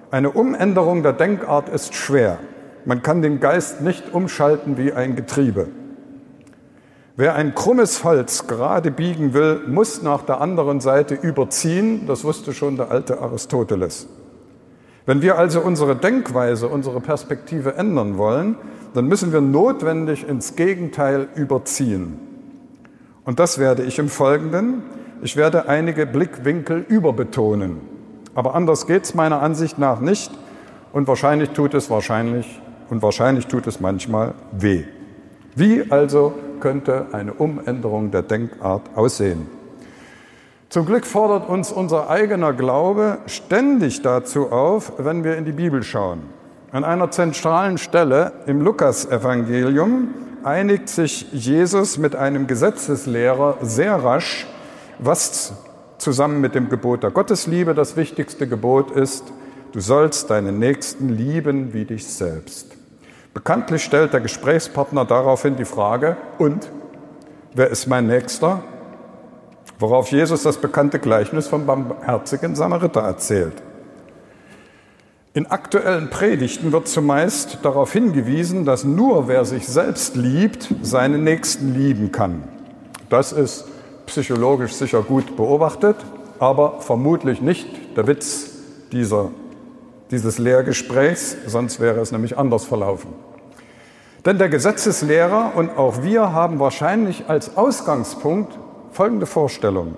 Eine 0.09 0.31
Umänderung 0.31 1.03
der 1.03 1.13
Denkart 1.13 1.69
ist 1.69 1.93
schwer. 1.93 2.39
Man 2.85 3.01
kann 3.01 3.21
den 3.21 3.39
Geist 3.39 3.81
nicht 3.81 4.13
umschalten 4.13 4.77
wie 4.77 4.93
ein 4.93 5.15
Getriebe. 5.15 5.67
Wer 7.17 7.35
ein 7.35 7.53
krummes 7.53 8.05
Holz 8.05 8.47
gerade 8.47 8.91
biegen 8.91 9.33
will, 9.33 9.63
muss 9.67 10.01
nach 10.01 10.21
der 10.21 10.39
anderen 10.39 10.79
Seite 10.79 11.15
überziehen. 11.15 12.07
Das 12.07 12.23
wusste 12.23 12.53
schon 12.53 12.77
der 12.77 12.89
alte 12.91 13.19
Aristoteles. 13.19 14.07
Wenn 15.05 15.21
wir 15.21 15.37
also 15.37 15.59
unsere 15.59 15.97
Denkweise, 15.97 16.69
unsere 16.69 17.01
Perspektive 17.01 17.75
ändern 17.75 18.17
wollen, 18.17 18.55
dann 18.93 19.07
müssen 19.07 19.33
wir 19.33 19.41
notwendig 19.41 20.25
ins 20.25 20.55
Gegenteil 20.55 21.27
überziehen. 21.35 22.19
Und 23.25 23.39
das 23.39 23.57
werde 23.57 23.83
ich 23.83 23.99
im 23.99 24.07
Folgenden 24.07 24.83
ich 25.21 25.35
werde 25.35 25.67
einige 25.67 26.05
Blickwinkel 26.05 26.85
überbetonen. 26.87 27.77
Aber 28.35 28.53
anders 28.53 28.85
geht 28.85 29.03
es 29.03 29.15
meiner 29.15 29.41
Ansicht 29.41 29.79
nach 29.79 29.99
nicht. 29.99 30.31
Und 30.93 31.07
wahrscheinlich 31.07 31.49
tut 31.49 31.73
es 31.73 31.89
wahrscheinlich 31.89 32.61
und 32.89 33.01
wahrscheinlich 33.01 33.47
tut 33.47 33.67
es 33.67 33.79
manchmal 33.79 34.35
weh. 34.51 34.83
Wie 35.57 35.91
also 35.91 36.35
könnte 36.59 37.07
eine 37.13 37.33
Umänderung 37.33 38.11
der 38.11 38.21
Denkart 38.21 38.83
aussehen? 38.93 39.47
Zum 40.69 40.85
Glück 40.85 41.07
fordert 41.07 41.49
uns 41.49 41.71
unser 41.71 42.11
eigener 42.11 42.53
Glaube 42.53 43.17
ständig 43.25 44.03
dazu 44.03 44.51
auf, 44.51 44.93
wenn 44.99 45.23
wir 45.23 45.35
in 45.35 45.45
die 45.45 45.53
Bibel 45.53 45.81
schauen. 45.81 46.21
An 46.71 46.83
einer 46.83 47.09
zentralen 47.09 47.79
Stelle 47.79 48.33
im 48.45 48.61
Lukasevangelium 48.61 50.09
einigt 50.43 50.89
sich 50.89 51.31
Jesus 51.31 51.97
mit 51.97 52.15
einem 52.15 52.45
Gesetzeslehrer 52.45 53.57
sehr 53.61 53.95
rasch 53.95 54.45
was 54.99 55.53
zusammen 55.97 56.41
mit 56.41 56.55
dem 56.55 56.69
Gebot 56.69 57.03
der 57.03 57.11
Gottesliebe 57.11 57.73
das 57.73 57.97
wichtigste 57.97 58.47
Gebot 58.47 58.91
ist, 58.91 59.23
du 59.71 59.79
sollst 59.79 60.29
deinen 60.29 60.59
Nächsten 60.59 61.09
lieben 61.09 61.73
wie 61.73 61.85
dich 61.85 62.05
selbst. 62.05 62.66
Bekanntlich 63.37 63.83
stellt 63.83 64.13
der 64.13 64.21
Gesprächspartner 64.21 65.05
daraufhin 65.05 65.57
die 65.57 65.65
Frage, 65.65 66.17
und 66.39 66.71
wer 67.53 67.69
ist 67.69 67.85
mein 67.85 68.07
Nächster? 68.07 68.63
Worauf 69.77 70.09
Jesus 70.09 70.41
das 70.41 70.57
bekannte 70.57 70.97
Gleichnis 70.97 71.47
vom 71.47 71.67
barmherzigen 71.67 72.55
Samariter 72.55 73.01
erzählt. 73.01 73.53
In 75.35 75.45
aktuellen 75.45 76.09
Predigten 76.09 76.71
wird 76.71 76.87
zumeist 76.87 77.59
darauf 77.61 77.93
hingewiesen, 77.93 78.65
dass 78.65 78.83
nur 78.83 79.27
wer 79.27 79.45
sich 79.45 79.67
selbst 79.67 80.15
liebt, 80.15 80.67
seinen 80.81 81.23
Nächsten 81.23 81.75
lieben 81.75 82.11
kann. 82.11 82.41
Das 83.07 83.33
ist 83.33 83.65
psychologisch 84.07 84.73
sicher 84.73 85.03
gut 85.03 85.37
beobachtet, 85.37 85.97
aber 86.39 86.81
vermutlich 86.81 87.39
nicht 87.39 87.67
der 87.95 88.07
Witz 88.07 88.49
dieser, 88.91 89.29
dieses 90.09 90.39
Lehrgesprächs, 90.39 91.37
sonst 91.45 91.79
wäre 91.79 91.99
es 91.99 92.11
nämlich 92.11 92.35
anders 92.35 92.65
verlaufen. 92.65 93.26
Denn 94.27 94.37
der 94.39 94.49
Gesetzeslehrer 94.49 95.53
und 95.55 95.77
auch 95.77 96.03
wir 96.03 96.33
haben 96.33 96.59
wahrscheinlich 96.59 97.29
als 97.29 97.55
Ausgangspunkt 97.55 98.59
folgende 98.91 99.25
Vorstellung. 99.25 99.95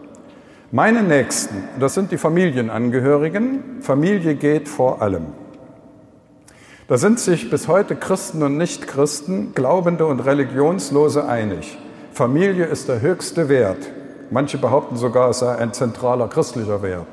Meine 0.71 1.01
Nächsten, 1.01 1.63
das 1.79 1.95
sind 1.95 2.11
die 2.11 2.19
Familienangehörigen, 2.19 3.81
Familie 3.81 4.35
geht 4.35 4.69
vor 4.69 5.01
allem. 5.01 5.25
Da 6.87 6.99
sind 6.99 7.19
sich 7.19 7.49
bis 7.49 7.67
heute 7.67 7.95
Christen 7.95 8.43
und 8.43 8.55
Nichtchristen, 8.55 9.55
Glaubende 9.55 10.05
und 10.05 10.19
Religionslose 10.19 11.27
einig. 11.27 11.79
Familie 12.11 12.65
ist 12.65 12.87
der 12.87 13.01
höchste 13.01 13.49
Wert. 13.49 13.89
Manche 14.29 14.59
behaupten 14.59 14.95
sogar, 14.95 15.31
es 15.31 15.39
sei 15.39 15.55
ein 15.55 15.73
zentraler 15.73 16.27
christlicher 16.27 16.83
Wert. 16.83 17.07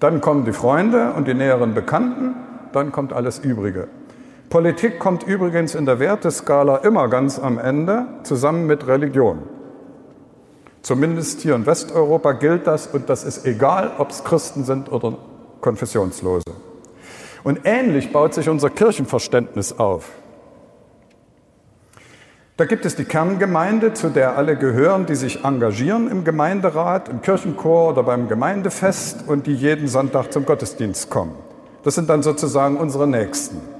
Dann 0.00 0.20
kommen 0.20 0.46
die 0.46 0.52
Freunde 0.52 1.12
und 1.12 1.28
die 1.28 1.34
näheren 1.34 1.74
Bekannten, 1.74 2.34
dann 2.72 2.90
kommt 2.90 3.12
alles 3.12 3.38
Übrige. 3.38 3.86
Politik 4.48 4.98
kommt 4.98 5.24
übrigens 5.24 5.74
in 5.74 5.86
der 5.86 5.98
Werteskala 5.98 6.78
immer 6.78 7.08
ganz 7.08 7.38
am 7.38 7.58
Ende 7.58 8.06
zusammen 8.22 8.66
mit 8.66 8.86
Religion. 8.86 9.42
Zumindest 10.82 11.40
hier 11.40 11.56
in 11.56 11.66
Westeuropa 11.66 12.32
gilt 12.32 12.66
das 12.68 12.86
und 12.86 13.08
das 13.08 13.24
ist 13.24 13.44
egal, 13.44 13.92
ob 13.98 14.10
es 14.10 14.22
Christen 14.22 14.64
sind 14.64 14.92
oder 14.92 15.18
Konfessionslose. 15.60 16.44
Und 17.42 17.60
ähnlich 17.64 18.12
baut 18.12 18.34
sich 18.34 18.48
unser 18.48 18.70
Kirchenverständnis 18.70 19.80
auf. 19.80 20.10
Da 22.56 22.64
gibt 22.64 22.86
es 22.86 22.96
die 22.96 23.04
Kerngemeinde, 23.04 23.94
zu 23.94 24.08
der 24.08 24.38
alle 24.38 24.56
gehören, 24.56 25.06
die 25.06 25.16
sich 25.16 25.44
engagieren 25.44 26.10
im 26.10 26.24
Gemeinderat, 26.24 27.08
im 27.08 27.20
Kirchenchor 27.20 27.90
oder 27.90 28.02
beim 28.04 28.28
Gemeindefest 28.28 29.28
und 29.28 29.46
die 29.46 29.54
jeden 29.54 29.88
Sonntag 29.88 30.32
zum 30.32 30.46
Gottesdienst 30.46 31.10
kommen. 31.10 31.34
Das 31.82 31.96
sind 31.96 32.08
dann 32.08 32.22
sozusagen 32.22 32.78
unsere 32.78 33.06
Nächsten. 33.06 33.75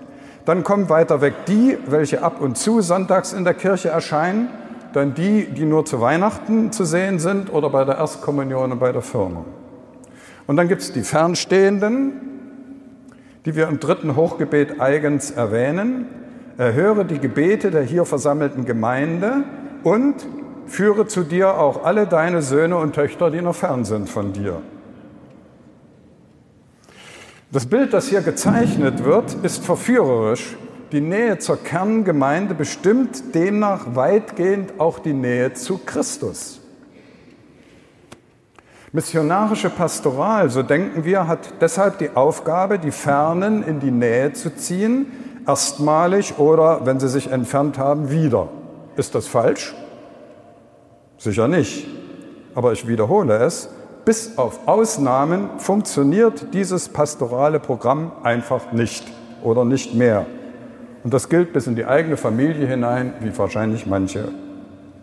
Dann 0.46 0.62
kommen 0.62 0.88
weiter 0.88 1.20
weg 1.20 1.34
die, 1.48 1.76
welche 1.86 2.22
ab 2.22 2.40
und 2.40 2.56
zu 2.56 2.80
sonntags 2.80 3.32
in 3.32 3.44
der 3.44 3.52
Kirche 3.52 3.88
erscheinen, 3.88 4.48
dann 4.92 5.12
die, 5.12 5.46
die 5.46 5.64
nur 5.64 5.84
zu 5.84 6.00
Weihnachten 6.00 6.70
zu 6.72 6.84
sehen 6.84 7.18
sind 7.18 7.52
oder 7.52 7.68
bei 7.68 7.84
der 7.84 7.96
Erstkommunion 7.96 8.72
und 8.72 8.78
bei 8.78 8.92
der 8.92 9.02
Firmung. 9.02 9.44
Und 10.46 10.56
dann 10.56 10.68
gibt 10.68 10.82
es 10.82 10.92
die 10.92 11.02
Fernstehenden, 11.02 12.12
die 13.44 13.56
wir 13.56 13.66
im 13.66 13.80
dritten 13.80 14.14
Hochgebet 14.14 14.80
eigens 14.80 15.32
erwähnen, 15.32 16.06
erhöre 16.58 17.04
die 17.04 17.18
Gebete 17.18 17.72
der 17.72 17.82
hier 17.82 18.04
versammelten 18.04 18.64
Gemeinde 18.64 19.42
und 19.82 20.14
führe 20.66 21.08
zu 21.08 21.24
dir 21.24 21.58
auch 21.58 21.84
alle 21.84 22.06
deine 22.06 22.40
Söhne 22.40 22.76
und 22.76 22.94
Töchter, 22.94 23.30
die 23.32 23.42
noch 23.42 23.56
fern 23.56 23.84
sind 23.84 24.08
von 24.08 24.32
dir. 24.32 24.62
Das 27.52 27.66
Bild, 27.66 27.92
das 27.92 28.08
hier 28.08 28.22
gezeichnet 28.22 29.04
wird, 29.04 29.34
ist 29.44 29.64
verführerisch. 29.64 30.56
Die 30.90 31.00
Nähe 31.00 31.38
zur 31.38 31.62
Kerngemeinde 31.62 32.54
bestimmt 32.54 33.34
demnach 33.34 33.94
weitgehend 33.94 34.74
auch 34.78 34.98
die 34.98 35.12
Nähe 35.12 35.52
zu 35.52 35.78
Christus. 35.78 36.60
Missionarische 38.92 39.70
Pastoral, 39.70 40.50
so 40.50 40.62
denken 40.62 41.04
wir, 41.04 41.28
hat 41.28 41.54
deshalb 41.60 41.98
die 41.98 42.10
Aufgabe, 42.16 42.78
die 42.78 42.90
Fernen 42.90 43.62
in 43.62 43.78
die 43.78 43.90
Nähe 43.90 44.32
zu 44.32 44.54
ziehen, 44.56 45.06
erstmalig 45.46 46.38
oder, 46.38 46.84
wenn 46.84 46.98
sie 46.98 47.08
sich 47.08 47.30
entfernt 47.30 47.78
haben, 47.78 48.10
wieder. 48.10 48.48
Ist 48.96 49.14
das 49.14 49.28
falsch? 49.28 49.74
Sicher 51.18 51.46
nicht. 51.46 51.86
Aber 52.54 52.72
ich 52.72 52.88
wiederhole 52.88 53.36
es, 53.38 53.68
bis 54.06 54.38
auf 54.38 54.68
Ausnahmen 54.68 55.58
funktioniert 55.58 56.54
dieses 56.54 56.88
pastorale 56.88 57.58
Programm 57.58 58.12
einfach 58.22 58.70
nicht 58.70 59.04
oder 59.42 59.64
nicht 59.64 59.94
mehr. 59.94 60.26
Und 61.02 61.12
das 61.12 61.28
gilt 61.28 61.52
bis 61.52 61.66
in 61.66 61.74
die 61.74 61.84
eigene 61.84 62.16
Familie 62.16 62.68
hinein, 62.68 63.14
wie 63.20 63.36
wahrscheinlich 63.36 63.84
manche 63.84 64.28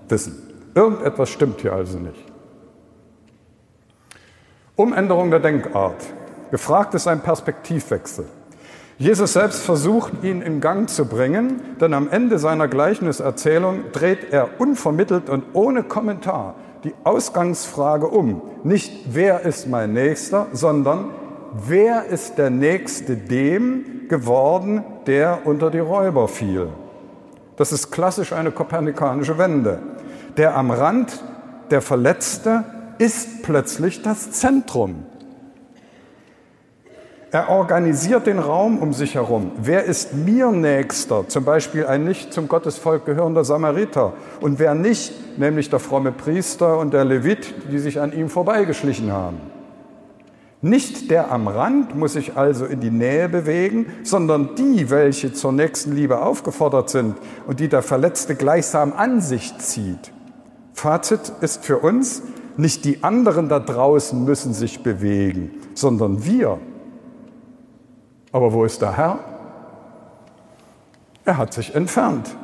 wissen. 0.08 0.42
Irgendetwas 0.74 1.30
stimmt 1.30 1.60
hier 1.60 1.74
also 1.74 2.00
nicht. 2.00 2.24
Umänderung 4.78 5.32
der 5.32 5.42
Denkart. 5.42 6.02
Gefragt 6.50 6.94
ist 6.94 7.06
ein 7.06 7.20
Perspektivwechsel. 7.20 8.26
Jesus 8.98 9.34
selbst 9.34 9.64
versucht, 9.64 10.24
ihn 10.24 10.42
in 10.42 10.62
Gang 10.62 10.90
zu 10.90 11.06
bringen, 11.06 11.60
denn 11.82 11.94
am 11.94 12.08
Ende 12.08 12.40
seiner 12.40 12.70
Gleichniserzählung 12.70 13.92
dreht 13.92 14.32
er 14.32 14.62
unvermittelt 14.62 15.30
und 15.30 15.44
ohne 15.52 15.84
Kommentar 15.84 16.56
die 16.84 16.94
Ausgangsfrage 17.04 18.08
um. 18.08 18.42
Nicht 18.64 19.14
wer 19.14 19.42
ist 19.42 19.68
mein 19.68 19.94
Nächster, 19.94 20.48
sondern 20.52 21.10
wer 21.68 22.06
ist 22.06 22.38
der 22.38 22.50
Nächste 22.50 23.16
dem 23.16 24.08
geworden, 24.10 24.84
der 25.08 25.40
unter 25.46 25.70
die 25.72 25.80
Räuber 25.80 26.28
fiel. 26.28 26.70
Das 27.56 27.72
ist 27.72 27.92
klassisch 27.92 28.34
eine 28.34 28.52
kopernikanische 28.52 29.38
Wende. 29.38 29.80
Der 30.38 30.58
am 30.58 30.72
Rand, 30.72 31.24
der 31.70 31.82
Verletzte, 31.82 32.64
ist 32.98 33.44
plötzlich 33.44 34.02
das 34.02 34.32
Zentrum. 34.32 35.06
Er 37.34 37.50
organisiert 37.50 38.28
den 38.28 38.38
Raum 38.38 38.78
um 38.78 38.94
sich 38.94 39.16
herum. 39.16 39.54
Wer 39.58 39.86
ist 39.86 40.14
mir 40.14 40.52
nächster? 40.52 41.28
Zum 41.28 41.44
Beispiel 41.44 41.88
ein 41.88 42.04
nicht 42.04 42.32
zum 42.32 42.48
Gottesvolk 42.48 43.08
gehörender 43.08 43.44
Samariter. 43.44 44.14
Und 44.40 44.60
wer 44.60 44.76
nicht, 44.76 45.40
nämlich 45.40 45.72
der 45.72 45.80
fromme 45.80 46.12
Priester 46.12 46.78
und 46.78 46.94
der 46.94 47.06
Levit, 47.06 47.56
die 47.72 47.80
sich 47.80 48.00
an 48.00 48.14
ihm 48.14 48.30
vorbeigeschlichen 48.30 49.12
haben. 49.12 49.38
Nicht 50.62 51.10
der 51.10 51.32
am 51.32 51.48
Rand 51.48 51.96
muss 51.96 52.14
sich 52.14 52.38
also 52.38 52.66
in 52.66 52.82
die 52.82 52.92
Nähe 52.92 53.28
bewegen, 53.30 53.88
sondern 54.04 54.54
die, 54.54 54.92
welche 54.92 55.34
zur 55.34 55.54
nächsten 55.54 55.96
Liebe 55.96 56.22
aufgefordert 56.22 56.92
sind 56.92 57.16
und 57.48 57.60
die 57.60 57.68
der 57.68 57.82
Verletzte 57.82 58.36
gleichsam 58.36 58.94
an 58.96 59.22
sich 59.22 59.58
zieht. 59.58 60.12
Fazit 60.74 61.34
ist 61.42 61.66
für 61.66 61.80
uns, 61.80 62.22
nicht 62.58 62.86
die 62.86 63.04
anderen 63.04 63.50
da 63.50 63.60
draußen 63.60 64.24
müssen 64.24 64.54
sich 64.54 64.84
bewegen, 64.84 65.50
sondern 65.74 66.24
wir. 66.26 66.60
Aber 68.34 68.52
wo 68.52 68.66
ist 68.66 68.82
der 68.82 68.98
Herr? 68.98 69.20
Er 71.24 71.38
hat 71.38 71.54
sich 71.54 71.74
entfernt, 71.74 72.36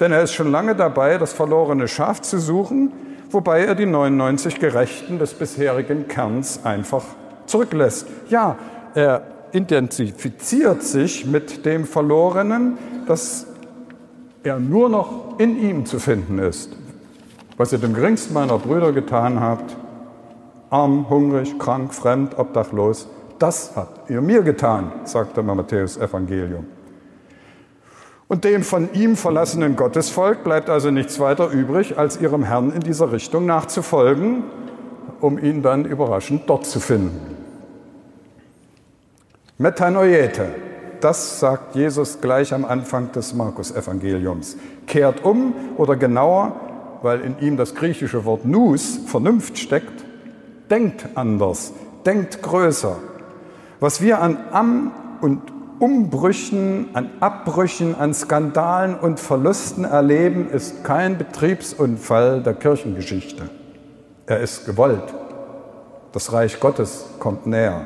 denn 0.00 0.10
er 0.10 0.22
ist 0.22 0.32
schon 0.32 0.50
lange 0.50 0.74
dabei, 0.74 1.18
das 1.18 1.32
verlorene 1.32 1.86
Schaf 1.86 2.20
zu 2.22 2.40
suchen, 2.40 2.92
wobei 3.30 3.64
er 3.64 3.76
die 3.76 3.86
99 3.86 4.58
Gerechten 4.58 5.20
des 5.20 5.34
bisherigen 5.34 6.08
Kerns 6.08 6.64
einfach 6.64 7.04
zurücklässt. 7.44 8.08
Ja, 8.28 8.56
er 8.94 9.22
identifiziert 9.52 10.82
sich 10.82 11.26
mit 11.26 11.64
dem 11.64 11.84
Verlorenen, 11.84 12.78
dass 13.06 13.46
er 14.42 14.58
nur 14.58 14.88
noch 14.88 15.38
in 15.38 15.56
ihm 15.58 15.86
zu 15.86 15.98
finden 15.98 16.38
ist. 16.38 16.72
Was 17.56 17.72
ihr 17.72 17.78
dem 17.78 17.94
geringsten 17.94 18.34
meiner 18.34 18.58
Brüder 18.58 18.92
getan 18.92 19.40
habt, 19.40 19.76
arm, 20.70 21.08
hungrig, 21.08 21.58
krank, 21.58 21.94
fremd, 21.94 22.38
obdachlos, 22.38 23.08
das 23.38 23.72
habt 23.76 24.10
ihr 24.10 24.20
mir 24.20 24.42
getan, 24.42 24.92
sagt 25.04 25.36
der 25.36 25.44
Matthäus 25.44 25.96
Evangelium. 25.96 26.66
Und 28.28 28.44
dem 28.44 28.62
von 28.62 28.92
ihm 28.92 29.16
verlassenen 29.16 29.76
Gottesvolk 29.76 30.42
bleibt 30.42 30.68
also 30.68 30.90
nichts 30.90 31.20
weiter 31.20 31.50
übrig, 31.50 31.96
als 31.96 32.20
ihrem 32.20 32.42
Herrn 32.42 32.72
in 32.72 32.80
dieser 32.80 33.12
Richtung 33.12 33.46
nachzufolgen, 33.46 34.44
um 35.20 35.38
ihn 35.38 35.62
dann 35.62 35.84
überraschend 35.84 36.42
dort 36.46 36.66
zu 36.66 36.80
finden. 36.80 37.36
Metanoiete, 39.58 40.48
das 41.00 41.40
sagt 41.40 41.76
Jesus 41.76 42.20
gleich 42.20 42.52
am 42.52 42.64
Anfang 42.64 43.12
des 43.12 43.32
Markus-Evangeliums. 43.32 44.56
Kehrt 44.86 45.24
um 45.24 45.54
oder 45.76 45.94
genauer, 45.96 46.56
weil 47.02 47.20
in 47.20 47.38
ihm 47.38 47.56
das 47.56 47.74
griechische 47.74 48.24
Wort 48.24 48.44
nous, 48.44 49.00
Vernunft 49.06 49.56
steckt, 49.58 50.04
denkt 50.68 51.06
anders, 51.14 51.72
denkt 52.04 52.42
größer. 52.42 52.96
Was 53.78 54.00
wir 54.00 54.22
an 54.22 54.38
Am- 54.52 54.92
und 55.20 55.42
Umbrüchen, 55.78 56.88
an 56.94 57.10
Abbrüchen, 57.20 57.94
an 57.94 58.14
Skandalen 58.14 58.94
und 58.94 59.20
Verlusten 59.20 59.84
erleben, 59.84 60.48
ist 60.50 60.82
kein 60.82 61.18
Betriebsunfall 61.18 62.42
der 62.42 62.54
Kirchengeschichte. 62.54 63.50
Er 64.26 64.40
ist 64.40 64.64
gewollt. 64.64 65.14
Das 66.12 66.32
Reich 66.32 66.58
Gottes 66.58 67.04
kommt 67.18 67.46
näher. 67.46 67.84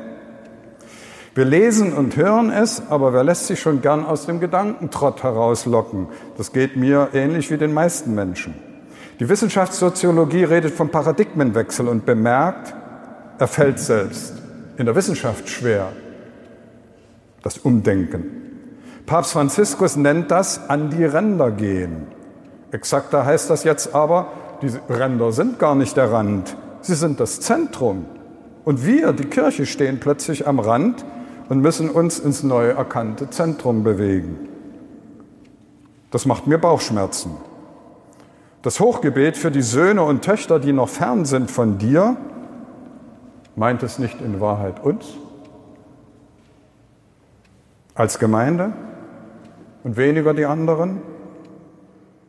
Wir 1.35 1.43
lesen 1.43 1.93
und 1.93 2.15
hören 2.15 2.49
es, 2.49 2.81
aber 2.89 3.11
wer 3.13 3.25
lässt 3.25 3.47
sich 3.47 3.59
schon 3.59 3.81
gern 3.81 4.05
aus 4.05 4.25
dem 4.25 4.39
Gedankentrott 4.39 5.23
herauslocken? 5.23 6.07
Das 6.37 6.53
geht 6.53 6.77
mir 6.77 7.09
ähnlich 7.13 7.51
wie 7.51 7.57
den 7.57 7.73
meisten 7.73 8.15
Menschen. 8.15 8.55
Die 9.19 9.27
Wissenschaftssoziologie 9.27 10.45
redet 10.45 10.73
vom 10.73 10.89
Paradigmenwechsel 10.89 11.89
und 11.89 12.05
bemerkt, 12.05 12.73
er 13.37 13.47
fällt 13.47 13.79
selbst 13.79 14.40
in 14.81 14.87
der 14.87 14.95
Wissenschaft 14.95 15.47
schwer, 15.47 15.93
das 17.43 17.59
Umdenken. 17.59 18.25
Papst 19.05 19.33
Franziskus 19.33 19.95
nennt 19.95 20.31
das 20.31 20.69
an 20.69 20.89
die 20.89 21.05
Ränder 21.05 21.51
gehen. 21.51 22.07
Exakter 22.71 23.23
heißt 23.23 23.49
das 23.51 23.63
jetzt 23.63 23.93
aber, 23.93 24.31
diese 24.63 24.81
Ränder 24.89 25.31
sind 25.31 25.59
gar 25.59 25.75
nicht 25.75 25.97
der 25.97 26.11
Rand, 26.11 26.57
sie 26.81 26.95
sind 26.95 27.19
das 27.19 27.41
Zentrum. 27.41 28.05
Und 28.65 28.83
wir, 28.83 29.13
die 29.13 29.25
Kirche, 29.25 29.67
stehen 29.67 29.99
plötzlich 29.99 30.47
am 30.47 30.59
Rand 30.59 31.05
und 31.47 31.61
müssen 31.61 31.89
uns 31.89 32.17
ins 32.17 32.41
neu 32.41 32.69
erkannte 32.69 33.29
Zentrum 33.29 33.83
bewegen. 33.83 34.49
Das 36.09 36.25
macht 36.25 36.47
mir 36.47 36.57
Bauchschmerzen. 36.57 37.31
Das 38.63 38.79
Hochgebet 38.79 39.37
für 39.37 39.51
die 39.51 39.61
Söhne 39.61 40.03
und 40.03 40.23
Töchter, 40.23 40.59
die 40.59 40.73
noch 40.73 40.89
fern 40.89 41.25
sind 41.25 41.51
von 41.51 41.77
dir, 41.77 42.17
meint 43.55 43.83
es 43.83 43.99
nicht 43.99 44.21
in 44.21 44.39
Wahrheit 44.39 44.83
uns 44.83 45.05
als 47.95 48.19
Gemeinde 48.19 48.73
und 49.83 49.97
weniger 49.97 50.33
die 50.33 50.45
anderen? 50.45 51.01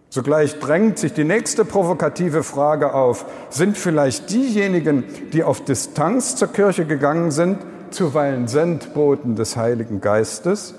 Sogleich 0.08 0.58
drängt 0.58 0.98
sich 0.98 1.14
die 1.14 1.24
nächste 1.24 1.64
provokative 1.64 2.42
Frage 2.42 2.92
auf. 2.92 3.24
Sind 3.48 3.78
vielleicht 3.78 4.28
diejenigen, 4.28 5.04
die 5.32 5.42
auf 5.42 5.64
Distanz 5.64 6.36
zur 6.36 6.48
Kirche 6.48 6.84
gegangen 6.84 7.30
sind, 7.30 7.58
zuweilen 7.88 8.46
Sendboten 8.46 9.36
des 9.36 9.56
Heiligen 9.56 10.02
Geistes, 10.02 10.74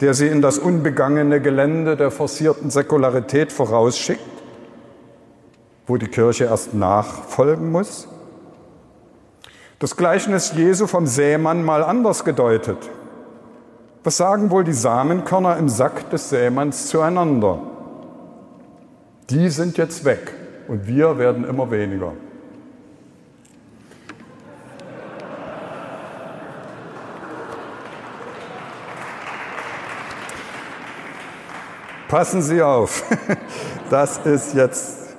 der 0.00 0.14
sie 0.14 0.26
in 0.26 0.42
das 0.42 0.58
unbegangene 0.58 1.40
Gelände 1.40 1.96
der 1.96 2.10
forcierten 2.10 2.70
Säkularität 2.70 3.52
vorausschickt, 3.52 4.20
wo 5.86 5.96
die 5.96 6.08
Kirche 6.08 6.46
erst 6.46 6.74
nachfolgen 6.74 7.70
muss? 7.70 8.08
Das 9.80 9.96
Gleichnis 9.96 10.52
Jesu 10.54 10.86
vom 10.86 11.06
Sämann 11.06 11.64
mal 11.64 11.82
anders 11.82 12.22
gedeutet. 12.26 12.76
Was 14.04 14.18
sagen 14.18 14.50
wohl 14.50 14.62
die 14.62 14.74
Samenkörner 14.74 15.56
im 15.56 15.70
Sack 15.70 16.10
des 16.10 16.28
Sämanns 16.28 16.88
zueinander? 16.88 17.60
Die 19.30 19.48
sind 19.48 19.78
jetzt 19.78 20.04
weg 20.04 20.34
und 20.68 20.86
wir 20.86 21.16
werden 21.16 21.44
immer 21.48 21.70
weniger. 21.70 22.12
Passen 32.06 32.42
Sie 32.42 32.60
auf, 32.60 33.02
das 33.90 34.18
ist 34.26 34.52
jetzt, 34.52 35.16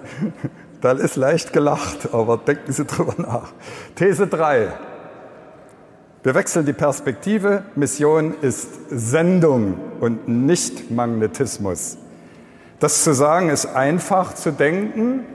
da 0.82 0.92
ist 0.92 1.16
leicht 1.16 1.54
gelacht, 1.54 2.14
aber 2.14 2.38
denken 2.38 2.72
Sie 2.72 2.86
drüber 2.86 3.16
nach. 3.18 3.54
These 3.96 4.28
3. 4.28 4.74
Wir 6.24 6.36
wechseln 6.36 6.66
die 6.66 6.74
Perspektive. 6.74 7.64
Mission 7.76 8.36
ist 8.42 8.68
Sendung 8.90 9.80
und 10.00 10.28
nicht 10.28 10.92
Magnetismus. 10.92 11.98
Das 12.80 13.04
zu 13.04 13.14
sagen 13.14 13.50
ist 13.50 13.68
einfach 13.68 14.34
zu 14.34 14.52
denken, 14.52 15.26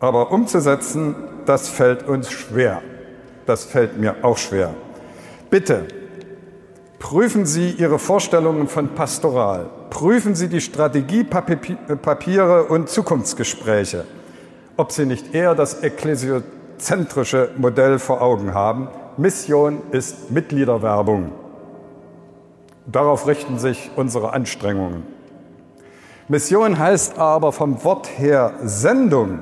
aber 0.00 0.32
umzusetzen, 0.32 1.14
das 1.46 1.68
fällt 1.68 2.08
uns 2.08 2.30
schwer. 2.30 2.82
Das 3.46 3.64
fällt 3.64 3.98
mir 3.98 4.16
auch 4.22 4.38
schwer. 4.38 4.74
Bitte 5.50 5.86
Prüfen 7.04 7.44
Sie 7.44 7.72
Ihre 7.72 7.98
Vorstellungen 7.98 8.66
von 8.66 8.94
Pastoral. 8.94 9.68
Prüfen 9.94 10.34
Sie 10.34 10.48
die 10.48 10.60
Strategiepapiere 10.60 12.64
und 12.64 12.88
Zukunftsgespräche, 12.88 14.04
ob 14.76 14.90
Sie 14.90 15.06
nicht 15.06 15.36
eher 15.36 15.54
das 15.54 15.84
ekklesiozentrische 15.84 17.50
Modell 17.58 18.00
vor 18.00 18.20
Augen 18.20 18.54
haben. 18.54 18.88
Mission 19.16 19.82
ist 19.92 20.32
Mitgliederwerbung. 20.32 21.30
Darauf 22.86 23.28
richten 23.28 23.60
sich 23.60 23.92
unsere 23.94 24.32
Anstrengungen. 24.32 25.04
Mission 26.26 26.76
heißt 26.76 27.20
aber 27.20 27.52
vom 27.52 27.84
Wort 27.84 28.08
her 28.18 28.54
Sendung. 28.64 29.38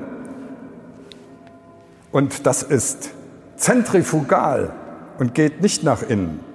Und 2.11 2.45
das 2.45 2.61
ist 2.61 3.09
zentrifugal 3.55 4.71
und 5.17 5.33
geht 5.33 5.63
nicht 5.63 5.83
nach 5.83 6.03
innen. 6.03 6.52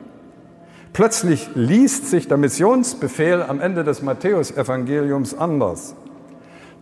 Plötzlich 0.92 1.50
liest 1.54 2.08
sich 2.10 2.28
der 2.28 2.36
Missionsbefehl 2.36 3.42
am 3.42 3.60
Ende 3.60 3.84
des 3.84 4.02
Matthäusevangeliums 4.02 5.36
anders. 5.36 5.94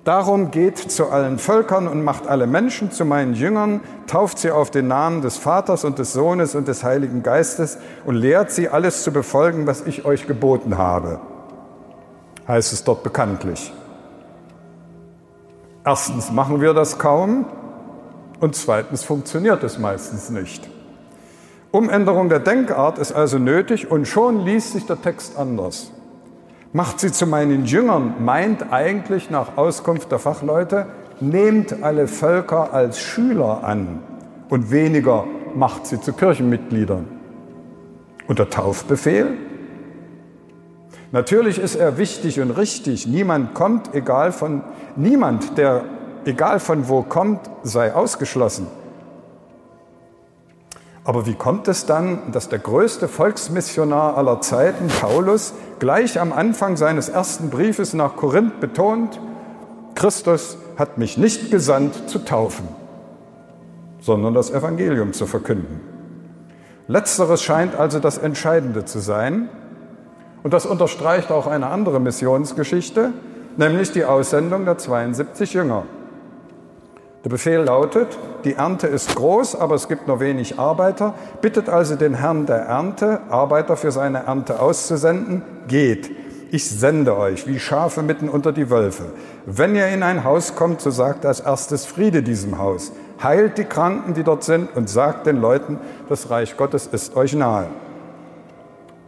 Darum 0.05 0.53
geht 0.53 0.79
zu 0.79 1.11
allen 1.11 1.39
Völkern 1.39 1.89
und 1.89 2.05
macht 2.05 2.29
alle 2.29 2.47
Menschen 2.47 2.93
zu 2.93 3.05
meinen 3.05 3.35
Jüngern, 3.35 3.81
tauft 4.07 4.39
sie 4.39 4.53
auf 4.53 4.71
den 4.71 4.87
Namen 4.87 5.21
des 5.21 5.37
Vaters 5.37 5.85
und 5.85 5.99
des 5.99 6.13
Sohnes 6.13 6.55
und 6.55 6.69
des 6.69 6.85
Heiligen 6.85 7.25
Geistes 7.25 7.79
und 8.05 8.15
lehrt 8.15 8.53
sie 8.53 8.69
alles 8.69 9.03
zu 9.03 9.11
befolgen, 9.11 9.67
was 9.67 9.85
ich 9.85 10.05
euch 10.05 10.29
geboten 10.29 10.79
habe. 10.79 11.19
Heißt 12.47 12.73
es 12.73 12.85
dort 12.85 13.03
bekanntlich. 13.03 13.73
Erstens 15.85 16.31
machen 16.31 16.61
wir 16.61 16.73
das 16.73 16.99
kaum 16.99 17.47
und 18.39 18.55
zweitens 18.55 19.03
funktioniert 19.03 19.65
es 19.65 19.77
meistens 19.77 20.31
nicht. 20.31 20.71
Umänderung 21.71 22.29
der 22.29 22.41
Denkart 22.41 22.99
ist 22.99 23.13
also 23.13 23.39
nötig 23.39 23.91
und 23.91 24.07
schon 24.07 24.45
liest 24.45 24.73
sich 24.73 24.87
der 24.87 25.01
Text 25.01 25.39
anders 25.39 25.93
macht 26.77 27.01
sie 27.01 27.11
zu 27.11 27.27
meinen 27.27 27.65
Jüngern, 27.65 28.17
meint 28.21 28.71
eigentlich 28.71 29.31
nach 29.31 29.57
Auskunft 29.57 30.13
der 30.13 30.19
Fachleute, 30.19 30.87
nehmt 31.21 31.83
alle 31.83 32.07
Völker 32.07 32.75
als 32.75 32.99
Schüler 32.99 33.65
an 33.65 34.01
und 34.51 34.71
weniger 34.71 35.25
macht 35.55 35.87
sie 35.87 35.99
zu 35.99 36.13
Kirchenmitgliedern. 36.13 37.09
Und 38.29 38.39
der 38.39 38.51
Taufbefehl? 38.51 39.39
Natürlich 41.13 41.59
ist 41.59 41.77
er 41.77 41.97
wichtig 41.97 42.41
und 42.41 42.51
richtig. 42.51 43.07
Niemand 43.07 43.55
kommt, 43.55 43.95
egal 43.95 44.31
von, 44.31 44.63
niemand, 44.97 45.57
der 45.57 45.85
egal 46.27 46.61
von 46.61 46.89
wo 46.89 47.03
kommt, 47.03 47.41
sei 47.63 47.95
ausgeschlossen. 47.95 48.67
Aber 51.07 51.25
wie 51.25 51.35
kommt 51.35 51.69
es 51.69 51.87
dann, 51.87 52.33
dass 52.33 52.49
der 52.49 52.59
größte 52.59 53.07
Volksmissionar 53.07 54.19
aller 54.19 54.41
Zeiten, 54.41 54.89
Paulus, 54.89 55.55
gleich 55.79 56.21
am 56.21 56.33
Anfang 56.33 56.77
seines 56.77 57.09
ersten 57.09 57.49
Briefes 57.49 57.95
nach 57.95 58.17
Korinth 58.17 58.59
betont, 58.59 59.21
Christus 59.95 60.59
hat 60.77 60.99
mich 60.99 61.17
nicht 61.17 61.53
gesandt 61.53 62.11
zu 62.11 62.19
taufen, 62.19 62.67
sondern 64.01 64.35
das 64.35 64.51
Evangelium 64.51 65.13
zu 65.13 65.27
verkünden. 65.27 65.81
Letzteres 66.89 67.41
scheint 67.41 67.77
also 67.77 68.01
das 68.01 68.19
Entscheidende 68.19 68.85
zu 68.85 68.99
sein. 68.99 69.49
Und 70.43 70.53
das 70.53 70.67
unterstreicht 70.67 71.31
auch 71.31 71.47
eine 71.47 71.69
andere 71.69 72.01
Missionsgeschichte, 72.01 73.13
nämlich 73.57 73.93
die 73.93 74.05
Aussendung 74.05 74.65
der 74.65 74.79
72 74.79 75.53
Jünger. 75.53 75.85
Der 77.27 77.31
Befehl 77.31 77.59
lautet, 77.59 78.17
die 78.45 78.55
Ernte 78.55 78.87
ist 78.87 79.17
groß, 79.17 79.57
aber 79.57 79.75
es 79.75 79.89
gibt 79.89 80.07
nur 80.07 80.21
wenig 80.21 80.61
Arbeiter. 80.61 81.15
Bittet 81.41 81.69
also 81.69 81.97
den 81.97 82.15
Herrn 82.15 82.47
der 82.47 82.59
Ernte, 82.59 83.21
Arbeiter 83.31 83.77
für 83.77 83.91
seine 83.91 84.27
Ernte 84.27 84.61
auszusenden. 84.61 85.43
Geht, 85.67 86.09
ich 86.53 86.71
sende 86.71 87.17
euch 87.17 87.49
wie 87.49 87.59
Schafe 87.59 88.03
mitten 88.03 88.29
unter 88.29 88.53
die 88.53 88.71
Wölfe. 88.71 89.07
Wenn 89.45 89.75
ihr 89.75 89.89
in 89.89 90.05
ein 90.05 90.23
Haus 90.23 90.55
kommt, 90.55 90.81
so 90.81 90.93
sagt 90.93 91.27
als 91.27 91.41
erstes 91.41 91.85
Friede 91.85 92.23
diesem 92.23 92.59
Haus. 92.59 92.93
Heilt 93.21 93.59
die 93.59 93.65
Kranken, 93.65 94.15
die 94.15 94.23
dort 94.23 94.45
sind, 94.45 94.77
und 94.77 94.89
sagt 94.89 95.27
den 95.27 95.41
Leuten, 95.41 95.81
das 96.09 96.31
Reich 96.31 96.57
Gottes 96.57 96.87
ist 96.87 97.17
euch 97.17 97.35
nahe. 97.35 97.67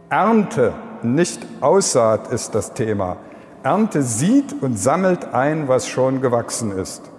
Ernte, 0.09 0.73
nicht 1.03 1.39
Aussaat 1.61 2.33
ist 2.33 2.53
das 2.53 2.73
Thema. 2.73 3.15
Ernte 3.63 4.01
sieht 4.01 4.61
und 4.61 4.77
sammelt 4.77 5.33
ein, 5.33 5.69
was 5.69 5.87
schon 5.87 6.19
gewachsen 6.19 6.77
ist. 6.77 7.09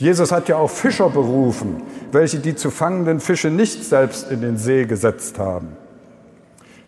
Jesus 0.00 0.32
hat 0.32 0.48
ja 0.48 0.56
auch 0.56 0.70
Fischer 0.70 1.10
berufen, 1.10 1.82
welche 2.10 2.38
die 2.38 2.54
zu 2.54 2.70
fangenden 2.70 3.20
Fische 3.20 3.50
nicht 3.50 3.84
selbst 3.84 4.30
in 4.30 4.40
den 4.40 4.56
See 4.56 4.86
gesetzt 4.86 5.38
haben. 5.38 5.76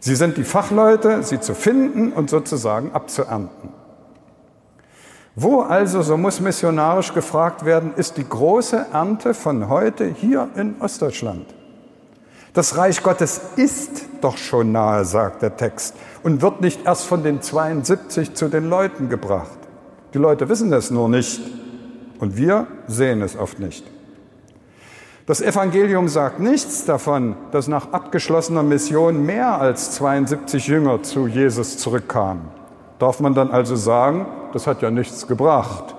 Sie 0.01 0.15
sind 0.15 0.39
die 0.39 0.45
Fachleute, 0.45 1.23
sie 1.23 1.39
zu 1.39 1.55
finden 1.55 2.13
und 2.13 2.31
sozusagen 2.31 2.93
abzuernten. 2.93 3.69
Wo 5.35 5.61
also, 5.61 6.01
so 6.01 6.17
muss 6.17 6.41
missionarisch 6.41 7.13
gefragt 7.13 7.67
werden, 7.67 7.93
ist 7.97 8.17
die 8.17 8.27
große 8.27 8.87
Ernte 8.95 9.35
von 9.35 9.69
heute 9.69 10.07
hier 10.07 10.49
in 10.57 10.77
Ostdeutschland? 10.81 11.45
Das 12.55 12.79
Reich 12.79 13.03
Gottes 13.03 13.43
ist 13.57 14.07
doch 14.23 14.39
schon 14.39 14.73
nahe, 14.73 15.05
sagt 15.05 15.43
der 15.43 15.59
Text, 15.59 15.97
und 16.23 16.41
wird 16.41 16.63
nicht 16.63 16.87
erst 16.87 17.05
von 17.05 17.23
den 17.23 17.43
72 17.43 18.33
zu 18.33 18.49
den 18.49 18.71
Leuten 18.71 19.11
gebracht. 19.11 19.59
Die 20.15 20.19
Leute 20.19 20.49
wissen 20.49 20.73
es 20.73 20.91
nur 20.91 21.11
nicht. 21.11 21.62
Und 22.23 22.37
wir 22.37 22.69
sehen 22.87 23.21
es 23.21 23.37
oft 23.37 23.59
nicht. 23.59 23.85
Das 25.27 25.41
Evangelium 25.41 26.07
sagt 26.07 26.39
nichts 26.39 26.85
davon, 26.85 27.35
dass 27.51 27.67
nach 27.67 27.93
abgeschlossener 27.93 28.63
Mission 28.63 29.27
mehr 29.27 29.61
als 29.61 29.91
72 29.97 30.69
Jünger 30.69 31.03
zu 31.03 31.27
Jesus 31.27 31.79
zurückkamen. 31.79 32.45
Darf 33.01 33.19
man 33.19 33.35
dann 33.35 33.51
also 33.51 33.75
sagen, 33.75 34.27
das 34.53 34.69
hat 34.69 34.83
ja 34.83 34.93
nichts 34.93 35.27
gebracht. 35.27 35.97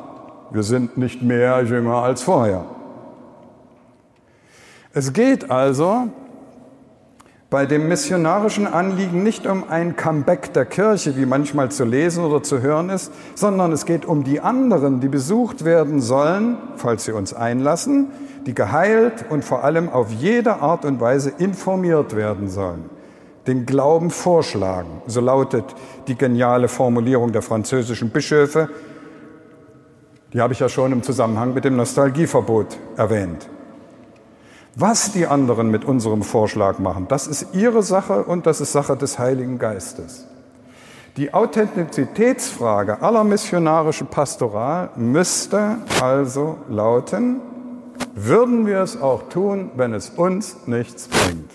Wir 0.50 0.64
sind 0.64 0.98
nicht 0.98 1.22
mehr 1.22 1.62
Jünger 1.62 1.96
als 1.96 2.22
vorher. 2.22 2.64
Es 4.94 5.12
geht 5.12 5.52
also 5.52 6.08
bei 7.54 7.68
dem 7.68 7.88
missionarischen 7.88 8.66
Anliegen 8.66 9.22
nicht 9.22 9.46
um 9.46 9.70
ein 9.70 9.96
Comeback 9.96 10.54
der 10.54 10.66
Kirche, 10.66 11.16
wie 11.16 11.28
manchmal 11.28 11.70
zu 11.70 11.86
lesen 11.86 12.26
oder 12.26 12.42
zu 12.42 12.64
hören 12.64 12.90
ist, 12.90 13.12
sondern 13.36 13.72
es 13.72 13.86
geht 13.86 14.08
um 14.08 14.24
die 14.24 14.42
anderen, 14.42 15.02
die 15.02 15.08
besucht 15.08 15.64
werden 15.64 16.02
sollen, 16.02 16.58
falls 16.78 17.06
sie 17.06 17.12
uns 17.12 17.32
einlassen, 17.32 18.08
die 18.48 18.56
geheilt 18.56 19.26
und 19.30 19.46
vor 19.46 19.64
allem 19.64 19.90
auf 19.90 20.12
jede 20.12 20.62
Art 20.62 20.84
und 20.84 21.00
Weise 21.00 21.32
informiert 21.38 22.16
werden 22.16 22.50
sollen. 22.50 22.90
Den 23.46 23.68
Glauben 23.68 24.10
vorschlagen, 24.10 25.04
so 25.06 25.22
lautet 25.22 25.76
die 26.08 26.16
geniale 26.16 26.68
Formulierung 26.68 27.34
der 27.34 27.44
französischen 27.44 28.10
Bischöfe. 28.10 28.68
Die 30.34 30.42
habe 30.42 30.54
ich 30.54 30.60
ja 30.60 30.70
schon 30.70 30.92
im 30.92 31.04
Zusammenhang 31.04 31.54
mit 31.54 31.66
dem 31.66 31.76
Nostalgieverbot 31.76 32.80
erwähnt. 32.98 33.48
Was 34.76 35.12
die 35.12 35.28
anderen 35.28 35.70
mit 35.70 35.86
unserem 35.86 36.24
Vorschlag 36.24 36.80
machen, 36.80 37.06
das 37.08 37.28
ist 37.28 37.54
ihre 37.54 37.84
Sache 37.84 38.24
und 38.24 38.48
das 38.48 38.60
ist 38.60 38.72
Sache 38.72 38.98
des 38.98 39.20
Heiligen 39.20 39.60
Geistes. 39.60 40.26
Die 41.16 41.32
Authentizitätsfrage 41.32 43.04
aller 43.04 43.24
missionarischen 43.24 44.08
Pastoral 44.08 44.90
müsste 44.96 45.78
also 46.02 46.58
lauten, 46.70 47.40
würden 48.16 48.66
wir 48.66 48.80
es 48.80 49.00
auch 49.00 49.30
tun, 49.30 49.70
wenn 49.76 49.94
es 49.94 50.10
uns 50.10 50.58
nichts 50.66 51.08
bringt? 51.08 51.52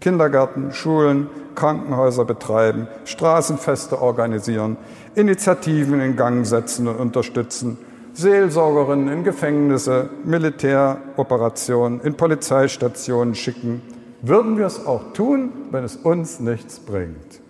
Kindergärten, 0.00 0.72
Schulen, 0.72 1.26
Krankenhäuser 1.56 2.24
betreiben, 2.24 2.86
Straßenfeste 3.04 4.00
organisieren, 4.00 4.76
Initiativen 5.16 6.00
in 6.00 6.14
Gang 6.14 6.46
setzen 6.46 6.86
und 6.86 7.00
unterstützen, 7.00 7.78
Seelsorgerinnen 8.14 9.08
in 9.08 9.24
Gefängnisse, 9.24 10.10
Militäroperationen, 10.24 12.00
in 12.00 12.14
Polizeistationen 12.14 13.34
schicken. 13.34 13.82
Würden 14.20 14.58
wir 14.58 14.66
es 14.66 14.86
auch 14.86 15.12
tun, 15.12 15.50
wenn 15.70 15.82
es 15.84 15.96
uns 15.96 16.38
nichts 16.38 16.78
bringt? 16.78 17.40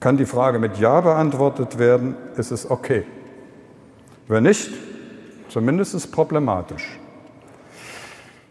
Kann 0.00 0.16
die 0.16 0.26
Frage 0.26 0.58
mit 0.58 0.78
Ja 0.78 1.00
beantwortet 1.00 1.78
werden, 1.78 2.14
ist 2.36 2.50
es 2.50 2.70
okay. 2.70 3.04
Wenn 4.28 4.44
nicht, 4.44 4.70
zumindest 5.48 5.94
ist 5.94 6.04
es 6.04 6.10
problematisch. 6.10 6.98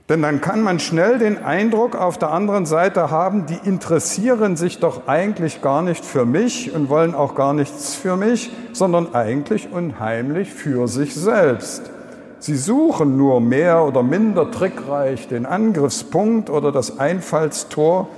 Denn 0.10 0.22
dann 0.22 0.42
kann 0.42 0.62
man 0.62 0.80
schnell 0.80 1.18
den 1.18 1.44
Eindruck 1.44 1.96
auf 1.96 2.18
der 2.18 2.32
anderen 2.32 2.66
Seite 2.66 3.10
haben, 3.10 3.46
die 3.46 3.58
interessieren 3.64 4.58
sich 4.58 4.80
doch 4.80 5.08
eigentlich 5.08 5.62
gar 5.62 5.82
nicht 5.82 6.04
für 6.04 6.26
mich 6.26 6.74
und 6.76 6.90
wollen 6.90 7.16
auch 7.16 7.36
gar 7.36 7.54
nichts 7.54 7.96
für 7.96 8.18
mich, 8.18 8.52
sondern 8.74 9.16
eigentlich 9.16 9.72
unheimlich 9.72 10.52
für 10.52 10.90
sich 10.90 11.16
selbst. 11.16 11.90
Sie 12.40 12.58
suchen 12.58 13.16
nur 13.16 13.40
mehr 13.40 13.86
oder 13.86 14.04
minder 14.04 14.52
trickreich 14.52 15.30
den 15.30 15.46
Angriffspunkt 15.46 16.50
oder 16.50 16.74
das 16.74 17.00
Einfallstor, 17.00 18.10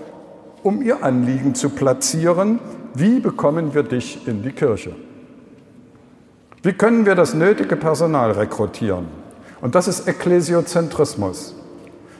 um 0.64 0.82
ihr 0.82 1.04
Anliegen 1.04 1.54
zu 1.54 1.70
platzieren. 1.70 2.60
Wie 2.96 3.20
bekommen 3.20 3.76
wir 3.76 3.84
dich 3.84 4.28
in 4.28 4.42
die 4.42 4.52
Kirche? 4.52 4.96
Wie 6.64 6.74
können 6.74 7.06
wir 7.06 7.14
das 7.14 7.36
nötige 7.36 7.76
Personal 7.76 8.32
rekrutieren? 8.32 9.06
Und 9.62 9.76
das 9.76 9.88
ist 9.88 10.08
Ekklesiozentrismus. 10.08 11.54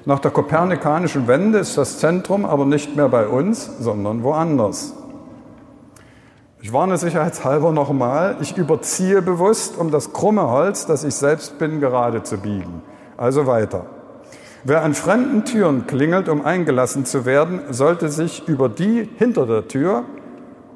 Nach 0.08 0.20
der 0.20 0.30
kopernikanischen 0.30 1.28
Wende 1.28 1.58
ist 1.58 1.80
das 1.80 1.98
Zentrum 1.98 2.46
aber 2.46 2.66
nicht 2.66 2.96
mehr 2.96 3.10
bei 3.10 3.28
uns, 3.28 3.72
sondern 3.80 4.24
woanders. 4.24 4.94
Ich 6.62 6.72
warne 6.74 6.98
sicherheitshalber 6.98 7.72
nochmal, 7.72 8.38
ich 8.40 8.56
überziehe 8.56 9.24
bewusst, 9.24 9.78
um 9.78 9.90
das 9.90 10.14
krumme 10.14 10.50
Holz, 10.50 10.86
das 10.86 11.04
ich 11.04 11.16
selbst 11.16 11.58
bin, 11.58 11.80
gerade 11.80 12.22
zu 12.22 12.38
biegen. 12.38 12.84
Also 13.18 13.48
weiter. 13.48 13.88
Wer 14.64 14.84
an 14.84 14.94
fremden 14.94 15.44
Türen 15.44 15.88
klingelt, 15.88 16.30
um 16.30 16.46
eingelassen 16.46 17.06
zu 17.06 17.26
werden, 17.26 17.62
sollte 17.72 18.10
sich 18.10 18.48
über 18.48 18.70
die 18.70 19.10
hinter 19.18 19.48
der 19.48 19.68
Tür 19.68 20.04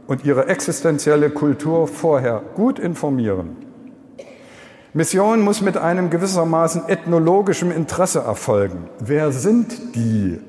und 0.08 0.26
ihre 0.26 0.48
existenzielle 0.48 1.30
Kultur 1.30 1.88
vorher 1.88 2.42
gut 2.56 2.80
informieren. 2.80 3.69
Mission 4.94 5.42
muss 5.42 5.62
mit 5.62 5.78
einem 5.78 6.10
gewissermaßen 6.10 6.88
ethnologischem 6.88 7.72
Interesse 7.72 8.20
erfolgen. 8.20 8.90
Wer 9.00 9.32
sind 9.32 9.96
die? 9.96 10.40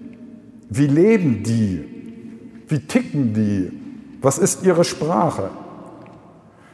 Wie 0.70 0.87
leben 0.87 1.42
die? 1.42 2.64
Wie 2.68 2.81
ticken 2.81 3.35
die? 3.35 3.72
Was 4.22 4.38
ist 4.38 4.64
ihre 4.64 4.85
Sprache? 4.85 5.50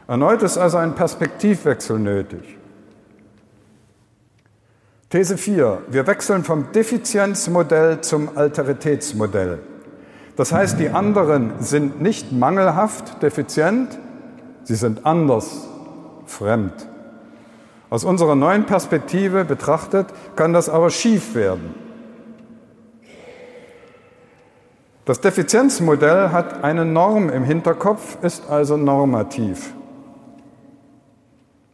Erneut 0.07 0.43
ist 0.43 0.59
also 0.59 0.77
ein 0.77 0.95
Perspektivwechsel 0.95 1.99
nötig. 1.99 2.57
These 5.11 5.37
4. 5.37 5.83
Wir 5.89 6.07
wechseln 6.07 6.45
vom 6.45 6.71
Defizienzmodell 6.73 8.01
zum 8.01 8.37
Alteritätsmodell. 8.37 9.59
Das 10.37 10.53
heißt, 10.53 10.79
die 10.79 10.91
anderen 10.91 11.55
sind 11.61 12.01
nicht 12.01 12.31
mangelhaft, 12.31 13.23
defizient, 13.23 13.99
sie 14.65 14.75
sind 14.75 15.07
anders, 15.07 15.67
fremd. 16.27 16.89
Aus 17.97 18.05
unserer 18.05 18.35
neuen 18.35 18.67
Perspektive 18.67 19.47
betrachtet 19.47 20.09
kann 20.37 20.53
das 20.53 20.69
aber 20.69 20.91
schief 20.91 21.35
werden. 21.35 21.75
Das 25.07 25.23
Defizienzmodell 25.23 26.29
hat 26.29 26.63
eine 26.63 26.85
Norm 26.85 27.31
im 27.31 27.43
Hinterkopf, 27.43 28.19
ist 28.23 28.51
also 28.51 28.77
normativ. 28.77 29.73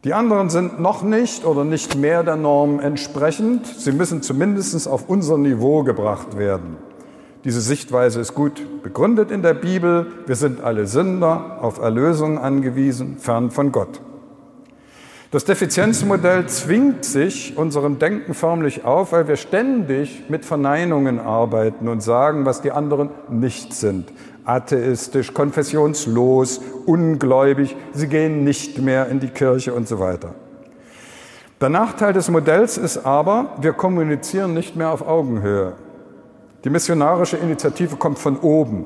Die 0.05 0.13
anderen 0.13 0.49
sind 0.49 0.79
noch 0.79 1.03
nicht 1.03 1.43
oder 1.43 1.65
nicht 1.65 1.97
mehr 1.97 2.23
der 2.23 2.37
Norm 2.37 2.79
entsprechend. 2.79 3.67
Sie 3.67 3.91
müssen 3.91 4.21
zumindest 4.21 4.87
auf 4.87 5.09
unser 5.09 5.37
Niveau 5.37 5.83
gebracht 5.83 6.37
werden. 6.37 6.77
Diese 7.43 7.59
Sichtweise 7.59 8.21
ist 8.21 8.33
gut 8.33 8.81
begründet 8.81 9.29
in 9.29 9.41
der 9.41 9.55
Bibel. 9.55 10.07
Wir 10.25 10.37
sind 10.37 10.61
alle 10.61 10.87
Sünder, 10.87 11.57
auf 11.59 11.79
Erlösung 11.79 12.37
angewiesen, 12.37 13.17
fern 13.17 13.51
von 13.51 13.73
Gott. 13.73 13.99
Das 15.33 15.45
Defizienzmodell 15.45 16.45
zwingt 16.45 17.03
sich 17.03 17.57
unserem 17.57 17.97
Denken 17.97 18.35
förmlich 18.35 18.85
auf, 18.85 19.13
weil 19.13 19.27
wir 19.27 19.35
ständig 19.35 20.25
mit 20.29 20.45
Verneinungen 20.45 21.19
arbeiten 21.19 21.87
und 21.87 22.03
sagen, 22.03 22.45
was 22.45 22.61
die 22.61 22.71
anderen 22.71 23.09
nicht 23.29 23.73
sind. 23.73 24.13
Atheistisch, 24.45 25.33
konfessionslos, 25.33 26.61
ungläubig, 26.85 27.75
sie 27.93 28.09
gehen 28.09 28.43
nicht 28.43 28.77
mehr 28.77 29.07
in 29.07 29.19
die 29.19 29.29
Kirche 29.29 29.73
und 29.73 29.87
so 29.87 29.97
weiter. 29.97 30.35
Der 31.59 31.69
Nachteil 31.69 32.13
des 32.13 32.29
Modells 32.29 32.77
ist 32.77 33.03
aber, 33.03 33.55
wir 33.59 33.73
kommunizieren 33.73 34.53
nicht 34.53 34.75
mehr 34.75 34.91
auf 34.91 35.01
Augenhöhe. 35.01 35.73
Die 36.63 36.69
missionarische 36.69 37.37
Initiative 37.37 37.95
kommt 37.95 38.19
von 38.19 38.37
oben. 38.37 38.85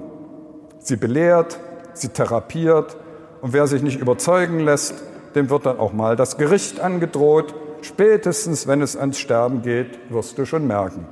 Sie 0.79 0.95
belehrt, 0.95 1.59
sie 1.91 2.07
therapiert 2.07 2.95
und 3.41 3.51
wer 3.51 3.67
sich 3.67 3.83
nicht 3.83 3.99
überzeugen 3.99 4.61
lässt, 4.61 5.03
dem 5.37 5.49
wird 5.49 5.65
dann 5.65 5.79
auch 5.79 5.93
mal 5.93 6.15
das 6.15 6.37
Gericht 6.37 6.79
angedroht. 6.79 7.53
Spätestens, 7.81 8.67
wenn 8.67 8.81
es 8.81 8.97
ans 8.97 9.19
Sterben 9.19 9.61
geht, 9.61 9.99
wirst 10.09 10.37
du 10.37 10.45
schon 10.45 10.67
merken. 10.67 11.05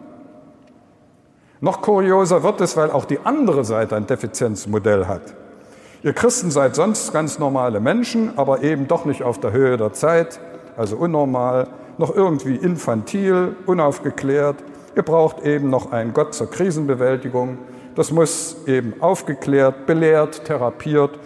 Noch 1.62 1.82
kurioser 1.82 2.44
wird 2.44 2.60
es, 2.60 2.76
weil 2.76 2.92
auch 2.92 3.06
die 3.06 3.20
andere 3.20 3.64
Seite 3.64 3.96
ein 3.96 4.08
Defizienzmodell 4.08 5.06
hat. 5.08 5.22
Ihr 6.04 6.14
Christen 6.14 6.52
seid 6.52 6.76
sonst 6.76 7.14
ganz 7.14 7.40
normale 7.40 7.80
Menschen, 7.80 8.38
aber 8.38 8.62
eben 8.64 8.88
doch 8.88 9.06
nicht 9.06 9.24
auf 9.24 9.40
der 9.40 9.52
Höhe 9.52 9.78
der 9.78 9.94
Zeit, 9.94 10.40
also 10.76 10.98
unnormal, 10.98 11.68
noch 11.98 12.14
irgendwie 12.14 12.56
infantil, 12.56 13.56
unaufgeklärt. 13.66 14.58
Ihr 14.96 15.04
braucht 15.04 15.46
eben 15.46 15.70
noch 15.70 15.92
einen 15.92 16.14
Gott 16.14 16.34
zur 16.34 16.50
Krisenbewältigung. 16.50 17.58
Das 17.96 18.12
muss 18.12 18.58
eben 18.68 19.02
aufgeklärt, 19.02 19.86
belehrt, 19.86 20.46
therapiert 20.46 21.18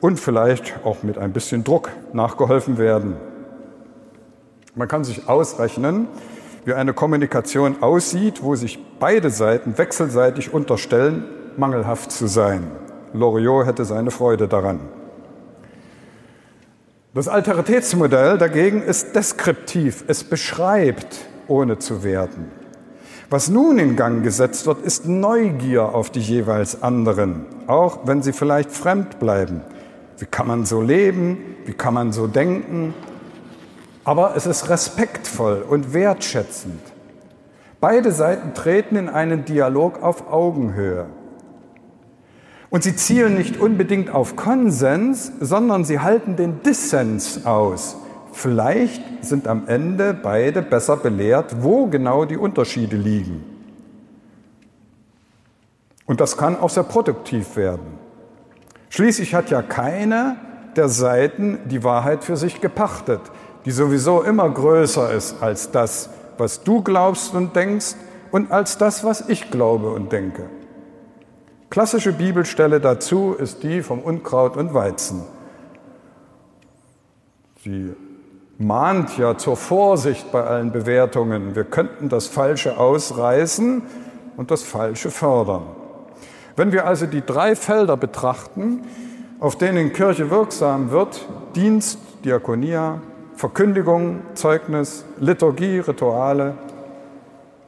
und 0.00 0.18
vielleicht 0.18 0.80
auch 0.84 1.02
mit 1.02 1.18
ein 1.18 1.32
bisschen 1.32 1.64
Druck 1.64 1.90
nachgeholfen 2.12 2.78
werden. 2.78 3.16
Man 4.74 4.88
kann 4.88 5.04
sich 5.04 5.28
ausrechnen, 5.28 6.08
wie 6.64 6.74
eine 6.74 6.92
Kommunikation 6.92 7.82
aussieht, 7.82 8.42
wo 8.42 8.54
sich 8.54 8.78
beide 8.98 9.30
Seiten 9.30 9.76
wechselseitig 9.76 10.52
unterstellen, 10.52 11.24
mangelhaft 11.56 12.12
zu 12.12 12.26
sein. 12.26 12.70
Loriot 13.12 13.66
hätte 13.66 13.84
seine 13.84 14.10
Freude 14.10 14.46
daran. 14.46 14.80
Das 17.12 17.26
Alteritätsmodell 17.26 18.38
dagegen 18.38 18.82
ist 18.82 19.16
deskriptiv, 19.16 20.04
es 20.06 20.22
beschreibt, 20.22 21.18
ohne 21.48 21.78
zu 21.78 22.04
werten. 22.04 22.52
Was 23.30 23.48
nun 23.48 23.78
in 23.78 23.96
Gang 23.96 24.22
gesetzt 24.22 24.66
wird, 24.66 24.82
ist 24.82 25.06
Neugier 25.06 25.94
auf 25.94 26.10
die 26.10 26.20
jeweils 26.20 26.82
anderen, 26.82 27.46
auch 27.66 28.06
wenn 28.06 28.22
sie 28.22 28.32
vielleicht 28.32 28.70
fremd 28.70 29.18
bleiben. 29.18 29.62
Wie 30.20 30.26
kann 30.26 30.46
man 30.46 30.66
so 30.66 30.82
leben? 30.82 31.56
Wie 31.64 31.72
kann 31.72 31.94
man 31.94 32.12
so 32.12 32.26
denken? 32.26 32.92
Aber 34.04 34.36
es 34.36 34.44
ist 34.44 34.68
respektvoll 34.68 35.64
und 35.66 35.94
wertschätzend. 35.94 36.80
Beide 37.80 38.12
Seiten 38.12 38.52
treten 38.52 38.96
in 38.96 39.08
einen 39.08 39.46
Dialog 39.46 40.02
auf 40.02 40.30
Augenhöhe. 40.30 41.06
Und 42.68 42.84
sie 42.84 42.94
zielen 42.94 43.38
nicht 43.38 43.58
unbedingt 43.58 44.10
auf 44.10 44.36
Konsens, 44.36 45.32
sondern 45.40 45.84
sie 45.84 46.00
halten 46.00 46.36
den 46.36 46.62
Dissens 46.62 47.46
aus. 47.46 47.96
Vielleicht 48.32 49.24
sind 49.24 49.48
am 49.48 49.68
Ende 49.68 50.12
beide 50.12 50.60
besser 50.60 50.98
belehrt, 50.98 51.62
wo 51.62 51.86
genau 51.86 52.26
die 52.26 52.36
Unterschiede 52.36 52.96
liegen. 52.96 53.42
Und 56.04 56.20
das 56.20 56.36
kann 56.36 56.60
auch 56.60 56.70
sehr 56.70 56.82
produktiv 56.82 57.56
werden. 57.56 57.98
Schließlich 58.90 59.34
hat 59.34 59.50
ja 59.50 59.62
keine 59.62 60.36
der 60.76 60.88
Seiten 60.88 61.58
die 61.66 61.84
Wahrheit 61.84 62.24
für 62.24 62.36
sich 62.36 62.60
gepachtet, 62.60 63.20
die 63.64 63.70
sowieso 63.70 64.22
immer 64.22 64.50
größer 64.50 65.12
ist 65.12 65.42
als 65.42 65.70
das, 65.70 66.10
was 66.38 66.64
du 66.64 66.82
glaubst 66.82 67.34
und 67.34 67.54
denkst 67.56 67.94
und 68.32 68.50
als 68.50 68.78
das, 68.78 69.04
was 69.04 69.28
ich 69.28 69.50
glaube 69.50 69.90
und 69.90 70.12
denke. 70.12 70.50
Klassische 71.70 72.12
Bibelstelle 72.12 72.80
dazu 72.80 73.34
ist 73.38 73.62
die 73.62 73.82
vom 73.82 74.00
Unkraut 74.00 74.56
und 74.56 74.74
Weizen. 74.74 75.22
Sie 77.62 77.94
mahnt 78.58 79.16
ja 79.18 79.38
zur 79.38 79.56
Vorsicht 79.56 80.32
bei 80.32 80.42
allen 80.42 80.72
Bewertungen. 80.72 81.54
Wir 81.54 81.64
könnten 81.64 82.08
das 82.08 82.26
Falsche 82.26 82.76
ausreißen 82.78 83.82
und 84.36 84.50
das 84.50 84.64
Falsche 84.64 85.10
fördern. 85.10 85.62
Wenn 86.60 86.72
wir 86.72 86.86
also 86.86 87.06
die 87.06 87.22
drei 87.24 87.56
Felder 87.56 87.96
betrachten, 87.96 88.82
auf 89.38 89.56
denen 89.56 89.94
Kirche 89.94 90.28
wirksam 90.28 90.90
wird, 90.90 91.26
Dienst, 91.56 91.98
Diakonia, 92.22 93.00
Verkündigung, 93.34 94.20
Zeugnis, 94.34 95.06
Liturgie, 95.18 95.78
Rituale, 95.78 96.52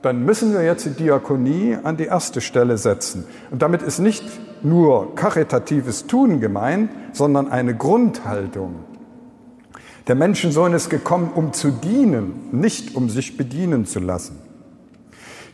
dann 0.03 0.27
müssen 0.27 0.53
wir 0.53 0.63
jetzt 0.63 0.85
die 0.85 0.91
Diakonie 0.91 1.79
an 1.83 1.97
die 1.97 2.05
erste 2.05 2.43
Stelle 2.43 2.77
setzen. 2.77 3.25
Und 3.51 3.63
damit 3.63 3.81
ist 3.81 3.99
nicht 3.99 4.27
nur 4.63 5.15
karitatives 5.15 6.07
Tun 6.07 6.41
gemeint, 6.41 6.91
sondern 7.15 7.51
eine 7.51 7.75
Grundhaltung. 7.75 8.75
Der 10.07 10.17
Menschensohn 10.17 10.75
ist 10.75 10.91
gekommen, 10.91 11.31
um 11.35 11.55
zu 11.55 11.71
dienen, 11.71 12.51
nicht 12.53 12.95
um 12.95 13.09
sich 13.09 13.39
bedienen 13.39 13.87
zu 13.87 14.01
lassen. 14.01 14.42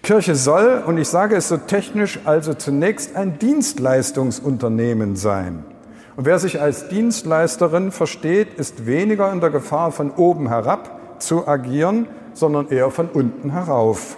Kirche 0.08 0.36
soll, 0.36 0.82
und 0.86 0.96
ich 0.96 1.06
sage 1.06 1.36
es 1.36 1.48
so 1.48 1.58
technisch, 1.58 2.20
also 2.24 2.54
zunächst 2.54 3.14
ein 3.14 3.38
Dienstleistungsunternehmen 3.38 5.16
sein. 5.16 5.64
Und 6.16 6.24
wer 6.24 6.38
sich 6.38 6.62
als 6.62 6.88
Dienstleisterin 6.88 7.92
versteht, 7.92 8.54
ist 8.54 8.86
weniger 8.86 9.30
in 9.30 9.42
der 9.42 9.50
Gefahr, 9.50 9.92
von 9.92 10.10
oben 10.12 10.48
herab 10.48 11.20
zu 11.20 11.46
agieren, 11.46 12.06
sondern 12.32 12.68
eher 12.68 12.90
von 12.90 13.10
unten 13.10 13.50
herauf. 13.50 14.16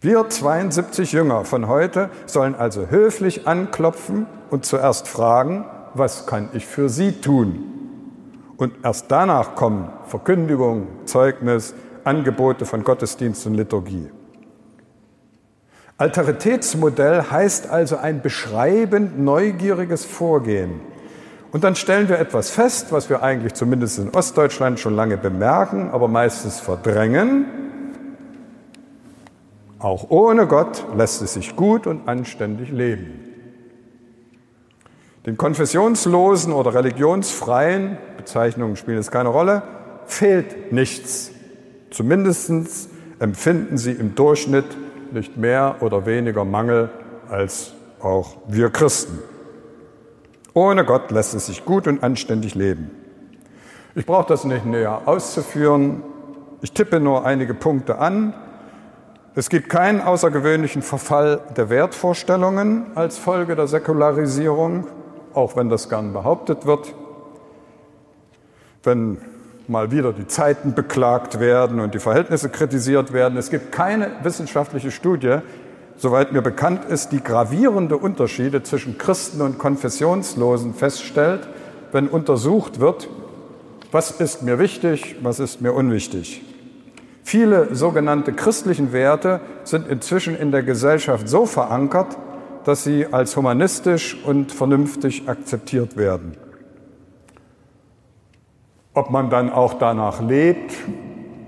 Wir 0.00 0.28
72 0.28 1.10
Jünger 1.10 1.44
von 1.44 1.66
heute 1.66 2.08
sollen 2.26 2.54
also 2.54 2.86
höflich 2.86 3.48
anklopfen 3.48 4.26
und 4.48 4.64
zuerst 4.64 5.08
fragen, 5.08 5.64
was 5.94 6.28
kann 6.28 6.50
ich 6.52 6.66
für 6.66 6.88
Sie 6.88 7.10
tun? 7.10 7.64
Und 8.58 8.74
erst 8.84 9.06
danach 9.10 9.56
kommen 9.56 9.88
Verkündigung, 10.06 10.86
Zeugnis, 11.04 11.74
Angebote 12.04 12.66
von 12.66 12.84
Gottesdienst 12.84 13.46
und 13.46 13.54
Liturgie. 13.54 14.08
Alteritätsmodell 15.98 17.22
heißt 17.30 17.70
also 17.70 17.96
ein 17.96 18.22
beschreibend 18.22 19.20
neugieriges 19.20 20.04
Vorgehen. 20.04 20.80
Und 21.52 21.64
dann 21.64 21.76
stellen 21.76 22.08
wir 22.08 22.18
etwas 22.18 22.50
fest, 22.50 22.92
was 22.92 23.10
wir 23.10 23.22
eigentlich 23.22 23.52
zumindest 23.54 23.98
in 23.98 24.08
Ostdeutschland 24.10 24.80
schon 24.80 24.96
lange 24.96 25.18
bemerken, 25.18 25.90
aber 25.90 26.08
meistens 26.08 26.58
verdrängen. 26.60 27.46
Auch 29.78 30.10
ohne 30.10 30.46
Gott 30.46 30.84
lässt 30.96 31.20
es 31.22 31.34
sich 31.34 31.54
gut 31.54 31.86
und 31.86 32.08
anständig 32.08 32.70
leben. 32.70 33.20
Den 35.26 35.36
Konfessionslosen 35.36 36.52
oder 36.52 36.74
Religionsfreien, 36.74 37.98
Bezeichnungen 38.16 38.76
spielen 38.76 38.96
jetzt 38.96 39.12
keine 39.12 39.28
Rolle, 39.28 39.62
fehlt 40.06 40.72
nichts. 40.72 41.32
Zumindest 41.92 42.50
empfinden 43.18 43.78
sie 43.78 43.92
im 43.92 44.14
Durchschnitt 44.14 44.64
nicht 45.12 45.36
mehr 45.36 45.76
oder 45.80 46.06
weniger 46.06 46.44
Mangel 46.44 46.90
als 47.28 47.72
auch 48.00 48.36
wir 48.48 48.70
Christen. 48.70 49.18
Ohne 50.54 50.84
Gott 50.84 51.10
lässt 51.10 51.34
es 51.34 51.46
sich 51.46 51.64
gut 51.64 51.86
und 51.86 52.02
anständig 52.02 52.54
leben. 52.54 52.90
Ich 53.94 54.06
brauche 54.06 54.26
das 54.26 54.44
nicht 54.44 54.64
näher 54.64 55.02
auszuführen. 55.06 56.02
Ich 56.62 56.72
tippe 56.72 56.98
nur 56.98 57.24
einige 57.26 57.54
Punkte 57.54 57.98
an. 57.98 58.34
Es 59.34 59.48
gibt 59.48 59.68
keinen 59.68 60.00
außergewöhnlichen 60.00 60.82
Verfall 60.82 61.40
der 61.56 61.70
Wertvorstellungen 61.70 62.86
als 62.94 63.18
Folge 63.18 63.54
der 63.54 63.66
Säkularisierung. 63.66 64.86
auch 65.34 65.56
wenn 65.56 65.68
das 65.68 65.88
gern 65.88 66.12
behauptet 66.12 66.66
wird. 66.66 66.94
Wenn 68.82 69.18
mal 69.68 69.90
wieder 69.90 70.12
die 70.12 70.26
Zeiten 70.26 70.74
beklagt 70.74 71.40
werden 71.40 71.80
und 71.80 71.94
die 71.94 71.98
Verhältnisse 71.98 72.48
kritisiert 72.48 73.12
werden. 73.12 73.38
Es 73.38 73.50
gibt 73.50 73.72
keine 73.72 74.10
wissenschaftliche 74.22 74.90
Studie, 74.90 75.38
soweit 75.96 76.32
mir 76.32 76.42
bekannt 76.42 76.84
ist, 76.84 77.12
die 77.12 77.22
gravierende 77.22 77.96
Unterschiede 77.96 78.62
zwischen 78.62 78.98
Christen 78.98 79.40
und 79.40 79.58
Konfessionslosen 79.58 80.74
feststellt, 80.74 81.48
wenn 81.92 82.08
untersucht 82.08 82.80
wird, 82.80 83.08
was 83.92 84.10
ist 84.10 84.42
mir 84.42 84.58
wichtig, 84.58 85.16
was 85.22 85.38
ist 85.38 85.60
mir 85.60 85.72
unwichtig. 85.72 86.42
Viele 87.24 87.74
sogenannte 87.74 88.32
christlichen 88.32 88.92
Werte 88.92 89.40
sind 89.64 89.86
inzwischen 89.86 90.36
in 90.36 90.50
der 90.50 90.62
Gesellschaft 90.62 91.28
so 91.28 91.46
verankert, 91.46 92.16
dass 92.64 92.84
sie 92.84 93.06
als 93.06 93.36
humanistisch 93.36 94.16
und 94.24 94.52
vernünftig 94.52 95.28
akzeptiert 95.28 95.96
werden. 95.96 96.36
Ob 98.94 99.08
man 99.10 99.30
dann 99.30 99.50
auch 99.50 99.74
danach 99.74 100.20
lebt, 100.20 100.74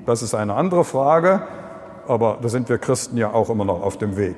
das 0.07 0.23
ist 0.23 0.35
eine 0.35 0.55
andere 0.55 0.83
Frage, 0.83 1.43
aber 2.09 2.39
da 2.41 2.49
sind 2.49 2.71
wir 2.71 2.79
Christen 2.79 3.19
ja 3.19 3.35
auch 3.35 3.51
immer 3.51 3.67
noch 3.67 3.83
auf 3.83 3.99
dem 3.99 4.17
Weg. 4.17 4.37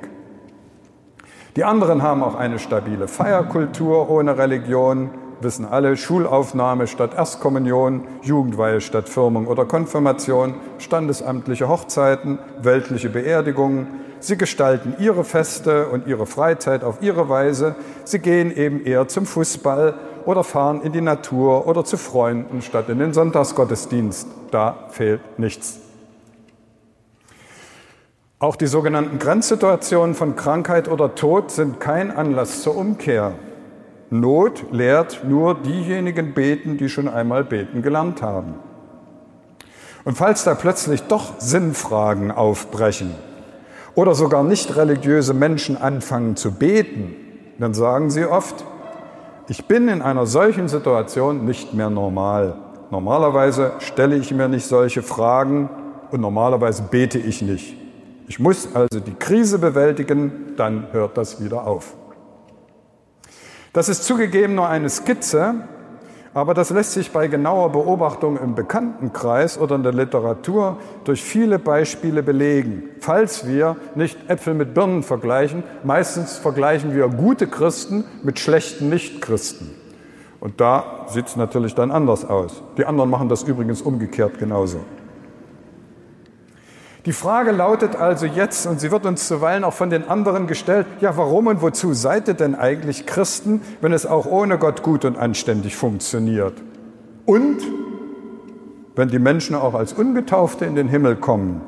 Die 1.55 1.63
anderen 1.63 2.03
haben 2.03 2.21
auch 2.21 2.35
eine 2.35 2.59
stabile 2.59 3.07
Feierkultur 3.07 4.09
ohne 4.09 4.37
Religion, 4.37 5.09
wissen 5.39 5.65
alle, 5.65 5.95
Schulaufnahme 5.95 6.85
statt 6.85 7.13
Erstkommunion, 7.15 8.03
Jugendweihe 8.23 8.81
statt 8.81 9.07
Firmung 9.07 9.47
oder 9.47 9.63
Konfirmation, 9.63 10.55
standesamtliche 10.77 11.69
Hochzeiten, 11.69 12.39
weltliche 12.61 13.07
Beerdigungen. 13.07 13.87
Sie 14.19 14.37
gestalten 14.37 14.95
ihre 14.99 15.23
Feste 15.23 15.87
und 15.87 16.07
ihre 16.07 16.25
Freizeit 16.25 16.83
auf 16.83 17.01
ihre 17.01 17.29
Weise. 17.29 17.75
Sie 18.03 18.19
gehen 18.19 18.53
eben 18.53 18.83
eher 18.83 19.07
zum 19.07 19.25
Fußball 19.25 19.93
oder 20.27 20.43
fahren 20.43 20.81
in 20.81 20.91
die 20.91 21.01
Natur 21.01 21.67
oder 21.67 21.85
zu 21.85 21.97
Freunden 21.97 22.61
statt 22.61 22.89
in 22.89 22.99
den 22.99 23.13
Sonntagsgottesdienst. 23.13 24.27
Da 24.51 24.87
fehlt 24.89 25.39
nichts. 25.39 25.79
Auch 28.39 28.57
die 28.57 28.67
sogenannten 28.67 29.19
Grenzsituationen 29.19 30.15
von 30.15 30.35
Krankheit 30.35 30.89
oder 30.89 31.15
Tod 31.15 31.49
sind 31.49 31.79
kein 31.79 32.11
Anlass 32.11 32.61
zur 32.61 32.75
Umkehr. 32.75 33.35
Not 34.09 34.65
lehrt 34.71 35.23
nur 35.23 35.55
diejenigen 35.55 36.33
beten, 36.33 36.77
die 36.77 36.89
schon 36.89 37.07
einmal 37.07 37.45
beten 37.45 37.81
gelernt 37.81 38.21
haben. 38.21 38.55
Und 40.03 40.17
falls 40.17 40.43
da 40.43 40.55
plötzlich 40.55 41.03
doch 41.03 41.39
Sinnfragen 41.39 42.31
aufbrechen 42.31 43.15
oder 43.95 44.13
sogar 44.13 44.43
nicht 44.43 44.75
religiöse 44.75 45.33
Menschen 45.33 45.77
anfangen 45.77 46.35
zu 46.35 46.51
beten, 46.51 47.15
dann 47.59 47.73
sagen 47.73 48.09
sie 48.09 48.25
oft, 48.25 48.65
ich 49.49 49.65
bin 49.65 49.87
in 49.87 50.01
einer 50.01 50.25
solchen 50.25 50.67
Situation 50.67 51.45
nicht 51.45 51.73
mehr 51.73 51.89
normal. 51.89 52.55
Normalerweise 52.91 53.73
stelle 53.79 54.15
ich 54.15 54.33
mir 54.33 54.47
nicht 54.47 54.65
solche 54.65 55.01
Fragen 55.01 55.69
und 56.11 56.21
normalerweise 56.21 56.83
bete 56.83 57.17
ich 57.17 57.41
nicht. 57.41 57.75
Ich 58.27 58.39
muss 58.39 58.75
also 58.75 58.99
die 58.99 59.13
Krise 59.13 59.57
bewältigen, 59.59 60.53
dann 60.57 60.87
hört 60.91 61.17
das 61.17 61.43
wieder 61.43 61.65
auf. 61.65 61.95
Das 63.71 63.89
ist 63.89 64.03
zugegeben 64.03 64.55
nur 64.55 64.67
eine 64.67 64.89
Skizze, 64.89 65.55
aber 66.37 66.53
das 66.53 66.69
lässt 66.69 66.91
sich 66.91 67.09
bei 67.09 67.25
genauer 67.25 67.71
Beobachtung 67.71 68.37
im 68.37 68.53
Bekanntenkreis 68.53 69.57
oder 69.57 69.73
in 69.73 69.81
der 69.81 69.91
Literatur 69.91 70.77
durch 71.03 71.23
viele 71.23 71.57
Beispiele 71.57 72.21
belegen. 72.21 72.83
Falls 72.99 73.47
wir 73.47 73.75
nicht 73.95 74.29
Äpfel 74.29 74.53
mit 74.53 74.75
Birnen 74.75 75.01
vergleichen, 75.01 75.63
meistens 75.83 76.37
vergleichen 76.37 76.93
wir 76.93 77.07
gute 77.07 77.47
Christen 77.47 78.05
mit 78.21 78.37
schlechten 78.37 78.87
Nichtchristen. 78.89 79.71
Und 80.39 80.61
da 80.61 81.07
sieht 81.07 81.25
es 81.25 81.37
natürlich 81.37 81.73
dann 81.73 81.89
anders 81.89 82.23
aus. 82.23 82.61
Die 82.77 82.85
anderen 82.85 83.09
machen 83.09 83.29
das 83.29 83.41
übrigens 83.41 83.81
umgekehrt 83.81 84.37
genauso. 84.37 84.81
Die 87.07 87.13
Frage 87.13 87.51
lautet 87.51 87.95
also 87.95 88.25
jetzt, 88.25 88.67
und 88.67 88.81
sie 88.81 88.91
wird 88.91 89.05
uns 89.05 89.29
zuweilen 89.29 89.63
auch 89.63 89.71
von 89.71 89.89
den 89.89 90.09
anderen 90.09 90.45
gestellt, 90.45 90.85
ja, 90.99 91.15
warum 91.15 91.47
und 91.47 91.61
wozu 91.61 91.93
seid 91.93 92.27
ihr 92.27 92.33
denn 92.33 92.53
eigentlich 92.53 93.05
Christen, 93.05 93.61
wenn 93.79 93.93
es 93.93 94.05
auch 94.05 94.25
ohne 94.25 94.57
Gott 94.57 94.83
gut 94.83 95.05
und 95.05 95.17
anständig 95.17 95.77
funktioniert? 95.77 96.61
Und 97.25 97.59
wenn 98.97 99.07
die 99.07 99.19
Menschen 99.19 99.55
auch 99.55 99.73
als 99.73 99.93
Ungetaufte 99.93 100.65
in 100.65 100.75
den 100.75 100.89
Himmel 100.89 101.15
kommen, 101.15 101.61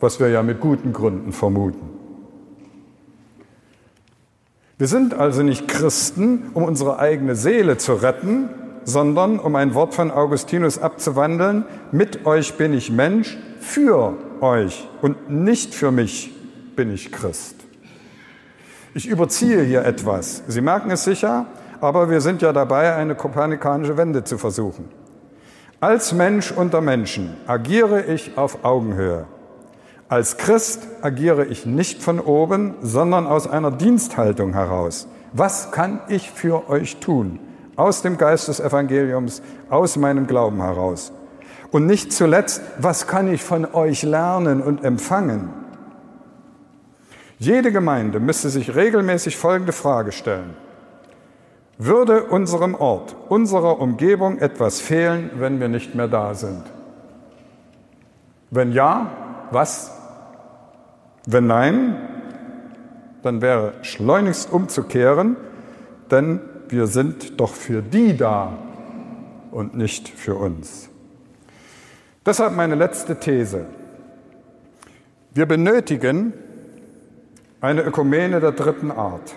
was 0.00 0.18
wir 0.18 0.30
ja 0.30 0.42
mit 0.42 0.60
guten 0.60 0.94
Gründen 0.94 1.32
vermuten. 1.32 1.90
Wir 4.78 4.86
sind 4.86 5.12
also 5.12 5.42
nicht 5.42 5.68
Christen, 5.68 6.52
um 6.54 6.62
unsere 6.62 6.98
eigene 6.98 7.36
Seele 7.36 7.76
zu 7.76 7.92
retten, 7.92 8.48
sondern, 8.84 9.38
um 9.38 9.56
ein 9.56 9.74
Wort 9.74 9.94
von 9.94 10.10
Augustinus 10.10 10.78
abzuwandeln, 10.78 11.64
mit 11.90 12.26
euch 12.26 12.54
bin 12.56 12.74
ich 12.74 12.90
Mensch, 12.90 13.38
für 13.60 14.14
euch 14.40 14.88
und 15.00 15.30
nicht 15.30 15.74
für 15.74 15.90
mich 15.90 16.32
bin 16.76 16.92
ich 16.92 17.12
Christ. 17.12 17.56
Ich 18.94 19.08
überziehe 19.08 19.62
hier 19.62 19.84
etwas. 19.84 20.42
Sie 20.48 20.60
merken 20.60 20.90
es 20.90 21.04
sicher, 21.04 21.46
aber 21.80 22.10
wir 22.10 22.20
sind 22.20 22.42
ja 22.42 22.52
dabei, 22.52 22.94
eine 22.94 23.14
kopernikanische 23.14 23.96
Wende 23.96 24.24
zu 24.24 24.36
versuchen. 24.38 24.88
Als 25.80 26.12
Mensch 26.12 26.52
unter 26.52 26.80
Menschen 26.80 27.36
agiere 27.46 28.02
ich 28.02 28.36
auf 28.36 28.64
Augenhöhe. 28.64 29.26
Als 30.08 30.36
Christ 30.36 30.86
agiere 31.00 31.46
ich 31.46 31.64
nicht 31.64 32.02
von 32.02 32.20
oben, 32.20 32.74
sondern 32.82 33.26
aus 33.26 33.48
einer 33.48 33.70
Diensthaltung 33.70 34.52
heraus. 34.52 35.08
Was 35.32 35.72
kann 35.72 36.00
ich 36.08 36.30
für 36.30 36.68
euch 36.68 36.98
tun? 36.98 37.38
Aus 37.76 38.02
dem 38.02 38.18
Geist 38.18 38.48
des 38.48 38.60
Evangeliums, 38.60 39.42
aus 39.70 39.96
meinem 39.96 40.26
Glauben 40.26 40.60
heraus. 40.60 41.12
Und 41.70 41.86
nicht 41.86 42.12
zuletzt, 42.12 42.60
was 42.78 43.06
kann 43.06 43.32
ich 43.32 43.42
von 43.42 43.64
euch 43.74 44.02
lernen 44.02 44.62
und 44.62 44.84
empfangen? 44.84 45.50
Jede 47.38 47.72
Gemeinde 47.72 48.20
müsste 48.20 48.50
sich 48.50 48.74
regelmäßig 48.74 49.36
folgende 49.36 49.72
Frage 49.72 50.12
stellen. 50.12 50.54
Würde 51.78 52.24
unserem 52.24 52.74
Ort, 52.74 53.16
unserer 53.28 53.80
Umgebung 53.80 54.38
etwas 54.38 54.80
fehlen, 54.80 55.30
wenn 55.36 55.58
wir 55.58 55.68
nicht 55.68 55.94
mehr 55.94 56.06
da 56.06 56.34
sind? 56.34 56.62
Wenn 58.50 58.70
ja, 58.70 59.10
was? 59.50 59.90
Wenn 61.26 61.46
nein, 61.46 61.96
dann 63.22 63.40
wäre 63.40 63.72
schleunigst 63.82 64.52
umzukehren, 64.52 65.36
denn 66.10 66.40
wir 66.72 66.86
sind 66.86 67.38
doch 67.38 67.52
für 67.52 67.82
die 67.82 68.16
da 68.16 68.58
und 69.50 69.76
nicht 69.76 70.08
für 70.08 70.34
uns. 70.34 70.88
Deshalb 72.24 72.54
meine 72.56 72.74
letzte 72.74 73.20
These. 73.20 73.66
Wir 75.34 75.46
benötigen 75.46 76.32
eine 77.60 77.82
Ökumene 77.82 78.40
der 78.40 78.52
dritten 78.52 78.90
Art. 78.90 79.34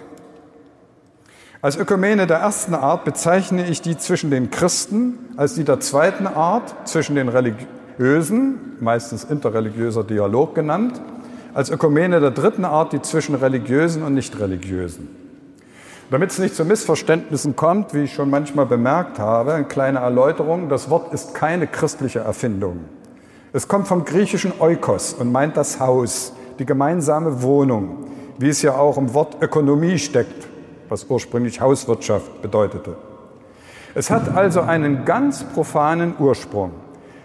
Als 1.62 1.78
Ökumene 1.78 2.28
der 2.28 2.38
ersten 2.38 2.74
Art 2.76 3.06
bezeichne 3.06 3.68
ich 3.68 3.82
die 3.82 3.98
zwischen 3.98 4.30
den 4.30 4.52
Christen, 4.52 5.18
als 5.36 5.56
die 5.56 5.64
der 5.64 5.80
zweiten 5.80 6.28
Art 6.28 6.88
zwischen 6.88 7.16
den 7.16 7.28
Religiösen, 7.28 8.78
meistens 8.80 9.24
interreligiöser 9.24 10.04
Dialog 10.04 10.54
genannt, 10.56 11.02
als 11.54 11.70
Ökumene 11.70 12.20
der 12.20 12.32
dritten 12.32 12.66
Art 12.66 12.94
die 12.94 13.02
zwischen 13.02 13.36
Religiösen 13.36 14.04
und 14.04 14.14
Nichtreligiösen. 14.14 15.25
Damit 16.12 16.30
es 16.30 16.38
nicht 16.38 16.56
zu 16.56 16.66
Missverständnissen 16.66 17.56
kommt, 17.56 17.96
wie 17.96 18.04
ich 18.04 18.14
schon 18.14 18.30
manchmal 18.30 18.68
bemerkt 18.68 19.18
habe, 19.18 19.54
eine 19.54 19.66
kleine 19.66 20.00
Erläuterung, 20.00 20.70
das 20.70 20.90
Wort 20.90 21.12
ist 21.14 21.34
keine 21.34 21.66
christliche 21.66 22.20
Erfindung. 22.20 22.82
Es 23.54 23.68
kommt 23.68 23.88
vom 23.88 24.06
griechischen 24.06 24.54
Oikos 24.60 25.14
und 25.14 25.32
meint 25.32 25.58
das 25.58 25.80
Haus, 25.80 26.34
die 26.60 26.66
gemeinsame 26.66 27.42
Wohnung, 27.42 28.06
wie 28.38 28.50
es 28.50 28.62
ja 28.62 28.76
auch 28.76 28.98
im 28.98 29.14
Wort 29.16 29.38
Ökonomie 29.42 29.98
steckt, 29.98 30.48
was 30.90 31.06
ursprünglich 31.06 31.60
Hauswirtschaft 31.60 32.42
bedeutete. 32.42 32.98
Es 33.96 34.12
hat 34.12 34.36
also 34.36 34.62
einen 34.62 35.06
ganz 35.06 35.44
profanen 35.44 36.14
Ursprung. 36.20 36.72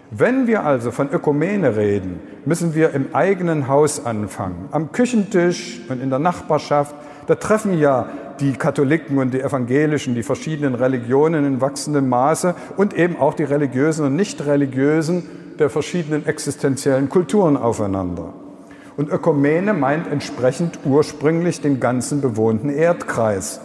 Wenn 0.09 0.47
wir 0.47 0.63
also 0.63 0.91
von 0.91 1.09
Ökumene 1.09 1.75
reden, 1.75 2.19
müssen 2.45 2.73
wir 2.73 2.91
im 2.91 3.13
eigenen 3.13 3.67
Haus 3.67 4.05
anfangen, 4.05 4.69
am 4.71 4.91
Küchentisch 4.91 5.81
und 5.87 6.01
in 6.01 6.09
der 6.09 6.19
Nachbarschaft. 6.19 6.95
Da 7.31 7.35
treffen 7.35 7.79
ja 7.79 8.09
die 8.41 8.51
Katholiken 8.51 9.17
und 9.17 9.33
die 9.33 9.39
Evangelischen, 9.39 10.15
die 10.15 10.21
verschiedenen 10.21 10.75
Religionen 10.75 11.45
in 11.45 11.61
wachsendem 11.61 12.09
Maße 12.09 12.55
und 12.75 12.93
eben 12.93 13.15
auch 13.15 13.35
die 13.35 13.45
religiösen 13.45 14.05
und 14.05 14.17
nicht 14.17 14.45
religiösen 14.45 15.23
der 15.57 15.69
verschiedenen 15.69 16.25
existenziellen 16.25 17.07
Kulturen 17.07 17.55
aufeinander. 17.55 18.33
Und 18.97 19.09
Ökumene 19.09 19.73
meint 19.73 20.11
entsprechend 20.11 20.79
ursprünglich 20.83 21.61
den 21.61 21.79
ganzen 21.79 22.19
bewohnten 22.19 22.67
Erdkreis. 22.67 23.61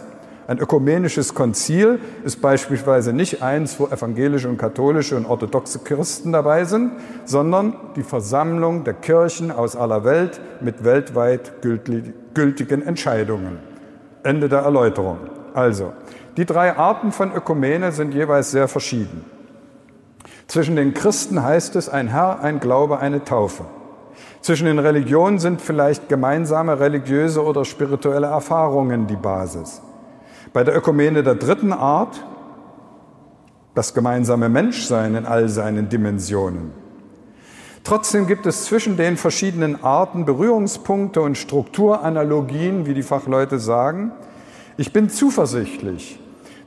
Ein 0.47 0.59
ökumenisches 0.59 1.35
Konzil 1.35 1.99
ist 2.23 2.41
beispielsweise 2.41 3.11
nicht 3.11 3.43
eins, 3.43 3.77
wo 3.81 3.87
evangelische 3.87 4.47
und 4.47 4.57
katholische 4.57 5.17
und 5.17 5.25
orthodoxe 5.25 5.79
Christen 5.79 6.31
dabei 6.31 6.63
sind, 6.63 6.93
sondern 7.25 7.75
die 7.97 8.03
Versammlung 8.03 8.85
der 8.85 8.93
Kirchen 8.93 9.51
aus 9.51 9.75
aller 9.75 10.05
Welt 10.05 10.39
mit 10.61 10.85
weltweit 10.85 11.61
gültigen 12.33 12.81
Entscheidungen. 12.81 13.59
Ende 14.23 14.47
der 14.47 14.59
Erläuterung. 14.59 15.17
Also, 15.53 15.91
die 16.37 16.45
drei 16.45 16.77
Arten 16.77 17.11
von 17.11 17.33
Ökumene 17.33 17.91
sind 17.91 18.13
jeweils 18.13 18.51
sehr 18.51 18.69
verschieden. 18.69 19.25
Zwischen 20.47 20.77
den 20.77 20.93
Christen 20.93 21.43
heißt 21.43 21.75
es 21.75 21.89
ein 21.89 22.07
Herr, 22.07 22.39
ein 22.41 22.61
Glaube, 22.61 22.99
eine 22.99 23.25
Taufe. 23.25 23.65
Zwischen 24.39 24.65
den 24.65 24.79
Religionen 24.79 25.39
sind 25.39 25.61
vielleicht 25.61 26.07
gemeinsame 26.07 26.79
religiöse 26.79 27.43
oder 27.43 27.65
spirituelle 27.65 28.27
Erfahrungen 28.27 29.07
die 29.07 29.17
Basis. 29.17 29.81
Bei 30.57 30.63
der 30.63 30.75
Ökumene 30.75 31.21
der 31.21 31.35
dritten 31.35 31.71
Art 31.71 32.25
das 33.75 33.93
gemeinsame 33.93 34.49
Menschsein 34.49 35.13
in 35.13 35.27
all 35.27 35.49
seinen 35.49 35.87
Dimensionen. 35.87 36.71
Trotzdem 37.83 38.25
gibt 38.25 38.47
es 38.47 38.65
zwischen 38.65 38.97
den 38.97 39.17
verschiedenen 39.17 39.83
Arten 39.83 40.25
Berührungspunkte 40.25 41.21
und 41.21 41.37
Strukturanalogien, 41.37 42.87
wie 42.87 42.95
die 42.95 43.03
Fachleute 43.03 43.59
sagen. 43.59 44.13
Ich 44.77 44.91
bin 44.91 45.11
zuversichtlich, 45.11 46.19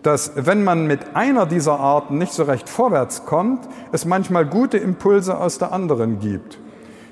dass 0.04 0.34
wenn 0.36 0.62
man 0.62 0.86
mit 0.86 1.16
einer 1.16 1.44
dieser 1.44 1.80
Arten 1.80 2.16
nicht 2.16 2.32
so 2.32 2.44
recht 2.44 2.68
vorwärts 2.68 3.26
kommt, 3.26 3.68
es 3.90 4.04
manchmal 4.04 4.46
gute 4.46 4.78
Impulse 4.78 5.36
aus 5.36 5.58
der 5.58 5.72
anderen 5.72 6.20
gibt. 6.20 6.60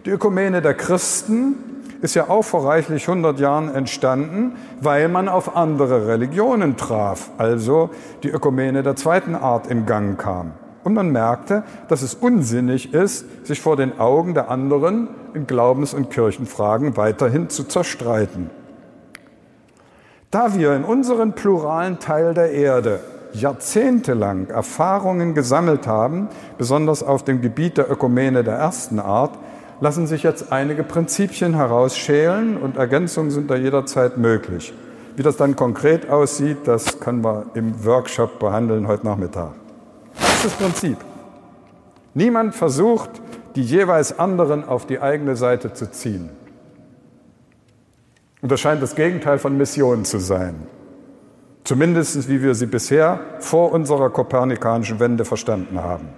Die 0.05 0.11
Ökumene 0.11 0.63
der 0.63 0.75
Christen 0.75 1.57
ist 2.01 2.15
ja 2.15 2.29
auch 2.29 2.43
vor 2.43 2.67
reichlich 2.67 3.09
100 3.09 3.41
Jahren 3.41 3.75
entstanden, 3.75 4.57
weil 4.81 5.09
man 5.09 5.29
auf 5.29 5.57
andere 5.57 6.07
Religionen 6.07 6.77
traf, 6.77 7.31
also 7.39 7.91
die 8.23 8.29
Ökumene 8.29 8.83
der 8.83 8.97
zweiten 8.97 9.35
Art 9.35 9.67
in 9.67 9.87
Gang 9.87 10.19
kam. 10.21 10.53
Und 10.85 10.95
man 10.95 11.11
merkte, 11.11 11.65
dass 11.89 12.03
es 12.03 12.15
unsinnig 12.15 12.95
ist, 12.95 13.47
sich 13.47 13.61
vor 13.61 13.77
den 13.77 13.99
Augen 13.99 14.35
der 14.35 14.49
anderen 14.51 15.09
in 15.35 15.47
Glaubens- 15.47 15.93
und 15.93 16.11
Kirchenfragen 16.11 16.97
weiterhin 16.97 17.51
zu 17.51 17.65
zerstreiten. 17.65 18.51
Da 20.31 20.55
wir 20.55 20.75
in 20.75 20.85
unserem 20.85 21.33
pluralen 21.33 21.99
Teil 21.99 22.35
der 22.35 22.53
Erde 22.53 23.01
jahrzehntelang 23.33 24.49
Erfahrungen 24.49 25.35
gesammelt 25.35 25.87
haben, 25.87 26.29
besonders 26.57 27.03
auf 27.03 27.25
dem 27.25 27.41
Gebiet 27.41 27.79
der 27.79 27.91
Ökumene 27.91 28.45
der 28.45 28.55
ersten 28.55 29.01
Art, 29.01 29.33
lassen 29.81 30.07
sich 30.07 30.23
jetzt 30.23 30.53
einige 30.53 30.83
Prinzipien 30.83 31.55
herausschälen 31.55 32.57
und 32.57 32.77
Ergänzungen 32.77 33.31
sind 33.31 33.51
da 33.51 33.57
jederzeit 33.57 34.19
möglich. 34.19 34.73
Wie 35.17 35.23
das 35.23 35.37
dann 35.37 35.57
konkret 35.57 36.09
aussieht, 36.11 36.59
das 36.65 37.01
können 37.01 37.23
wir 37.23 37.47
im 37.55 37.85
Workshop 37.85 38.39
behandeln 38.39 38.87
heute 38.87 39.07
Nachmittag. 39.07 39.53
Erstes 40.21 40.53
Prinzip. 40.53 40.99
Niemand 42.15 42.55
versucht, 42.55 43.11
die 43.55 43.63
jeweils 43.63 44.19
anderen 44.19 44.65
auf 44.65 44.87
die 44.87 45.01
eigene 45.01 45.37
Seite 45.37 45.73
zu 45.73 45.91
ziehen. 45.91 46.31
Und 48.41 48.53
das 48.53 48.61
scheint 48.61 48.83
das 48.83 48.95
Gegenteil 48.95 49.39
von 49.39 49.57
Mission 49.57 50.05
zu 50.05 50.19
sein. 50.19 50.55
Zumindest 51.65 52.29
wie 52.29 52.41
wir 52.43 52.55
sie 52.55 52.67
bisher 52.67 53.21
vor 53.41 53.73
unserer 53.73 54.11
kopernikanischen 54.11 55.01
Wende 55.01 55.25
verstanden 55.25 55.83
haben 55.83 56.09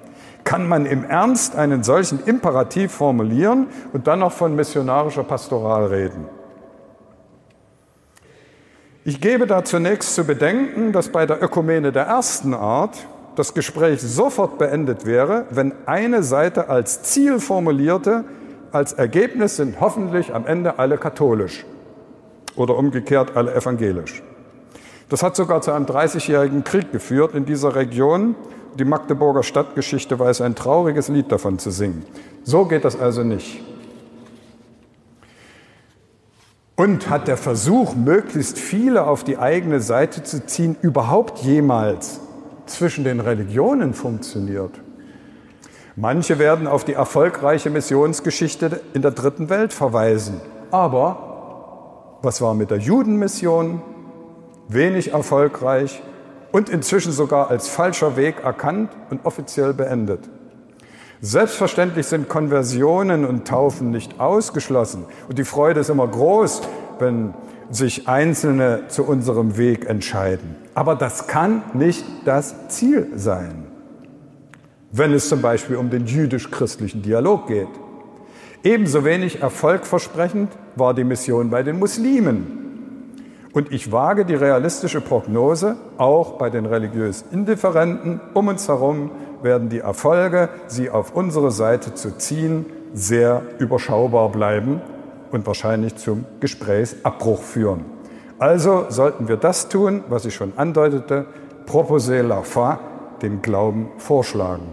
kann 0.45 0.69
man 0.69 0.87
im 0.87 1.05
Ernst 1.05 1.57
einen 1.57 1.83
solchen 1.83 2.25
Imperativ 2.25 2.93
formulieren 2.93 3.69
und 3.93 4.07
dann 4.07 4.21
noch 4.21 4.33
von 4.33 4.57
missionarischer 4.57 5.25
Pastoral 5.25 5.87
reden. 5.87 6.27
Ich 9.05 9.21
gebe 9.21 9.47
da 9.47 9.65
zunächst 9.65 10.15
zu 10.15 10.25
bedenken, 10.25 10.93
dass 10.93 11.09
bei 11.09 11.25
der 11.25 11.43
Ökumene 11.43 11.91
der 11.91 12.05
ersten 12.05 12.53
Art 12.53 13.07
das 13.35 13.55
Gespräch 13.55 14.03
sofort 14.03 14.59
beendet 14.59 15.07
wäre, 15.07 15.47
wenn 15.51 15.73
eine 15.87 16.23
Seite 16.23 16.69
als 16.69 17.03
Ziel 17.03 17.41
formulierte, 17.41 18.25
als 18.73 18.93
Ergebnis 18.93 19.57
sind 19.57 19.81
hoffentlich 19.81 20.35
am 20.35 20.47
Ende 20.47 20.79
alle 20.79 20.99
katholisch 20.99 21.65
oder 22.57 22.77
umgekehrt 22.77 23.37
alle 23.37 23.55
evangelisch. 23.55 24.23
Das 25.09 25.23
hat 25.23 25.35
sogar 25.35 25.61
zu 25.61 25.73
einem 25.73 25.87
30-jährigen 25.87 26.63
Krieg 26.63 26.93
geführt 26.93 27.35
in 27.35 27.45
dieser 27.45 27.75
Region 27.75 28.37
die 28.79 28.85
Magdeburger 28.85 29.43
Stadtgeschichte 29.43 30.19
weiß 30.19 30.41
ein 30.41 30.55
trauriges 30.55 31.09
Lied 31.09 31.31
davon 31.33 31.59
zu 31.59 31.71
singen. 31.71 32.05
So 32.45 32.65
geht 32.65 32.85
das 32.85 32.99
also 32.99 33.23
nicht. 33.23 33.63
Und 36.77 37.11
hat 37.11 37.29
der 37.29 37.37
Versuch, 37.37 37.95
möglichst 37.95 38.59
viele 38.59 39.07
auf 39.07 39.23
die 39.23 39.37
eigene 39.37 39.81
Seite 39.81 40.23
zu 40.23 40.47
ziehen, 40.47 40.77
überhaupt 40.81 41.41
jemals 41.41 42.21
zwischen 42.65 43.05
den 43.05 43.21
Religionen 43.21 43.93
funktioniert? 43.93 44.81
Manche 45.97 46.39
werden 46.39 46.67
auf 46.67 46.85
die 46.85 46.95
erfolgreiche 46.95 47.69
Missionsgeschichte 47.69 48.81
in 48.95 49.03
der 49.03 49.11
dritten 49.11 49.51
Welt 49.51 49.75
verweisen. 49.75 50.41
Aber 50.71 52.17
was 52.23 52.41
war 52.41 52.55
mit 52.55 52.71
der 52.71 52.79
Judenmission? 52.79 53.83
Wenig 54.69 55.13
erfolgreich 55.13 56.03
und 56.53 56.69
inzwischen 56.69 57.13
sogar 57.13 57.51
als 57.51 57.69
falscher 57.69 58.17
Weg 58.17 58.43
erkannt 58.43 58.91
und 59.11 59.25
offiziell 59.25 59.73
beendet. 59.73 60.29
Selbstverständlich 61.21 62.07
sind 62.07 62.29
Konversionen 62.29 63.27
und 63.27 63.47
Taufen 63.47 63.91
nicht 63.91 64.19
ausgeschlossen. 64.21 65.05
Und 65.29 65.39
die 65.39 65.45
Freude 65.45 65.81
ist 65.81 65.91
immer 65.91 66.09
groß, 66.09 66.63
wenn 66.99 67.35
sich 67.71 68.09
Einzelne 68.09 68.85
zu 68.89 69.05
unserem 69.05 69.59
Weg 69.59 69.87
entscheiden. 69.87 70.57
Aber 70.75 70.95
das 70.95 71.27
kann 71.27 71.63
nicht 71.75 72.05
das 72.25 72.69
Ziel 72.69 73.09
sein, 73.17 73.67
wenn 74.93 75.13
es 75.13 75.29
zum 75.29 75.43
Beispiel 75.43 75.77
um 75.77 75.91
den 75.91 76.07
jüdisch-christlichen 76.07 77.03
Dialog 77.03 77.47
geht. 77.47 77.69
Ebenso 78.65 79.05
wenig 79.05 79.41
erfolgversprechend 79.41 80.51
war 80.77 80.95
die 80.95 81.05
Mission 81.05 81.51
bei 81.51 81.63
den 81.63 81.79
Muslimen, 81.79 82.60
und 83.53 83.73
ich 83.73 83.91
wage 83.91 84.25
die 84.25 84.35
realistische 84.35 85.01
Prognose, 85.01 85.77
auch 85.99 86.39
bei 86.39 86.51
den 86.51 86.67
religiös 86.67 87.25
Indifferenten 87.33 88.21
um 88.35 88.49
uns 88.49 88.69
herum 88.69 89.11
werden 89.43 89.69
die 89.69 89.81
Erfolge, 89.81 90.51
sie 90.67 90.91
auf 90.91 91.15
unsere 91.15 91.51
Seite 91.51 91.95
zu 91.95 92.17
ziehen, 92.17 92.67
sehr 92.93 93.43
überschaubar 93.59 94.29
bleiben 94.29 94.81
und 95.33 95.47
wahrscheinlich 95.47 95.97
zum 95.97 96.25
Gesprächsabbruch 96.41 97.43
führen. 97.43 97.85
Also 98.39 98.87
sollten 98.89 99.29
wir 99.29 99.37
das 99.37 99.69
tun, 99.69 100.05
was 100.09 100.25
ich 100.25 100.35
schon 100.35 100.53
andeutete, 100.57 101.27
proposer 101.67 102.23
la 102.23 102.43
foi, 102.43 102.79
den 103.23 103.43
Glauben 103.43 103.91
vorschlagen. 103.99 104.67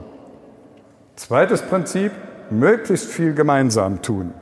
Zweites 1.15 1.61
Prinzip, 1.61 2.11
möglichst 2.49 3.07
viel 3.07 3.33
gemeinsam 3.33 4.01
tun. 4.01 4.33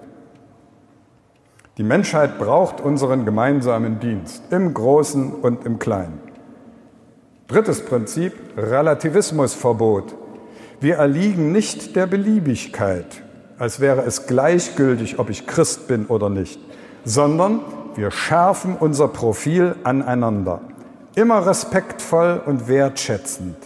Die 1.78 1.84
Menschheit 1.84 2.38
braucht 2.40 2.80
unseren 2.80 3.26
gemeinsamen 3.26 4.00
Dienst 4.00 4.44
im 4.50 4.74
Großen 4.74 5.34
und 5.34 5.66
im 5.66 5.78
Kleinen. 5.78 6.20
Drittes 7.48 7.84
Prinzip, 7.84 8.32
Relativismusverbot. 8.56 10.16
Wir 10.80 10.96
erliegen 10.96 11.52
nicht 11.52 11.98
der 11.98 12.08
Beliebigkeit, 12.08 13.24
als 13.60 13.82
wäre 13.82 14.04
es 14.04 14.26
gleichgültig, 14.26 15.20
ob 15.20 15.30
ich 15.30 15.48
Christ 15.48 15.90
bin 15.90 16.06
oder 16.06 16.30
nicht, 16.30 16.62
sondern 17.04 17.60
wir 17.96 18.10
schärfen 18.10 18.78
unser 18.80 19.10
Profil 19.10 19.76
aneinander, 19.84 20.62
immer 21.16 21.46
respektvoll 21.46 22.42
und 22.46 22.70
wertschätzend, 22.70 23.58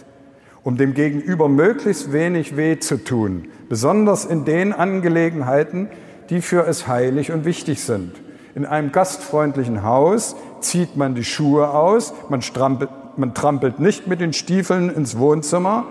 um 0.64 0.76
dem 0.76 0.94
Gegenüber 0.94 1.48
möglichst 1.48 2.12
wenig 2.12 2.56
weh 2.56 2.80
zu 2.80 3.04
tun, 3.04 3.46
besonders 3.68 4.24
in 4.24 4.44
den 4.44 4.72
Angelegenheiten, 4.72 5.88
die 6.30 6.40
für 6.40 6.66
es 6.66 6.86
heilig 6.86 7.32
und 7.32 7.44
wichtig 7.44 7.82
sind. 7.82 8.12
In 8.54 8.64
einem 8.66 8.92
gastfreundlichen 8.92 9.82
Haus 9.82 10.36
zieht 10.60 10.96
man 10.96 11.14
die 11.14 11.24
Schuhe 11.24 11.70
aus, 11.70 12.12
man, 12.28 12.42
strampelt, 12.42 12.90
man 13.16 13.34
trampelt 13.34 13.78
nicht 13.80 14.06
mit 14.06 14.20
den 14.20 14.32
Stiefeln 14.32 14.90
ins 14.90 15.18
Wohnzimmer 15.18 15.86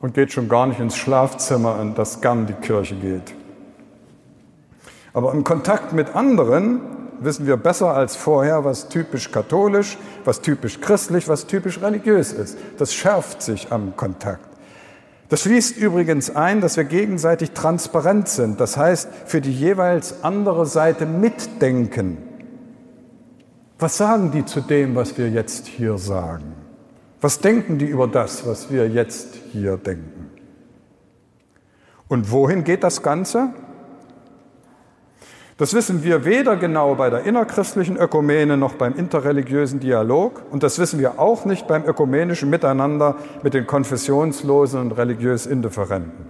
und 0.00 0.14
geht 0.14 0.32
schon 0.32 0.48
gar 0.48 0.66
nicht 0.66 0.80
ins 0.80 0.96
Schlafzimmer, 0.96 1.80
in 1.80 1.94
das 1.94 2.20
gern 2.20 2.46
die 2.46 2.54
Kirche 2.54 2.94
geht. 2.94 3.34
Aber 5.12 5.32
im 5.32 5.44
Kontakt 5.44 5.92
mit 5.92 6.14
anderen 6.14 6.80
wissen 7.20 7.46
wir 7.46 7.56
besser 7.56 7.94
als 7.94 8.16
vorher, 8.16 8.64
was 8.64 8.88
typisch 8.88 9.30
katholisch, 9.30 9.98
was 10.24 10.40
typisch 10.40 10.80
christlich, 10.80 11.28
was 11.28 11.46
typisch 11.46 11.82
religiös 11.82 12.32
ist. 12.32 12.56
Das 12.78 12.94
schärft 12.94 13.42
sich 13.42 13.70
am 13.72 13.94
Kontakt. 13.96 14.49
Das 15.30 15.42
schließt 15.42 15.76
übrigens 15.76 16.34
ein, 16.34 16.60
dass 16.60 16.76
wir 16.76 16.82
gegenseitig 16.82 17.52
transparent 17.52 18.28
sind, 18.28 18.60
das 18.60 18.76
heißt 18.76 19.08
für 19.26 19.40
die 19.40 19.52
jeweils 19.52 20.24
andere 20.24 20.66
Seite 20.66 21.06
mitdenken. 21.06 22.18
Was 23.78 23.96
sagen 23.96 24.32
die 24.32 24.44
zu 24.44 24.60
dem, 24.60 24.96
was 24.96 25.16
wir 25.16 25.30
jetzt 25.30 25.68
hier 25.68 25.98
sagen? 25.98 26.52
Was 27.20 27.38
denken 27.38 27.78
die 27.78 27.86
über 27.86 28.08
das, 28.08 28.44
was 28.44 28.72
wir 28.72 28.88
jetzt 28.88 29.36
hier 29.52 29.76
denken? 29.76 30.30
Und 32.08 32.32
wohin 32.32 32.64
geht 32.64 32.82
das 32.82 33.00
Ganze? 33.00 33.50
Das 35.60 35.74
wissen 35.74 36.02
wir 36.02 36.24
weder 36.24 36.56
genau 36.56 36.94
bei 36.94 37.10
der 37.10 37.24
innerchristlichen 37.24 37.98
Ökumene 37.98 38.56
noch 38.56 38.76
beim 38.76 38.94
interreligiösen 38.94 39.78
Dialog 39.78 40.40
und 40.50 40.62
das 40.62 40.78
wissen 40.78 40.98
wir 40.98 41.18
auch 41.18 41.44
nicht 41.44 41.66
beim 41.66 41.84
ökumenischen 41.84 42.48
Miteinander 42.48 43.16
mit 43.42 43.52
den 43.52 43.66
konfessionslosen 43.66 44.80
und 44.80 44.92
religiös 44.92 45.44
Indifferenten. 45.44 46.24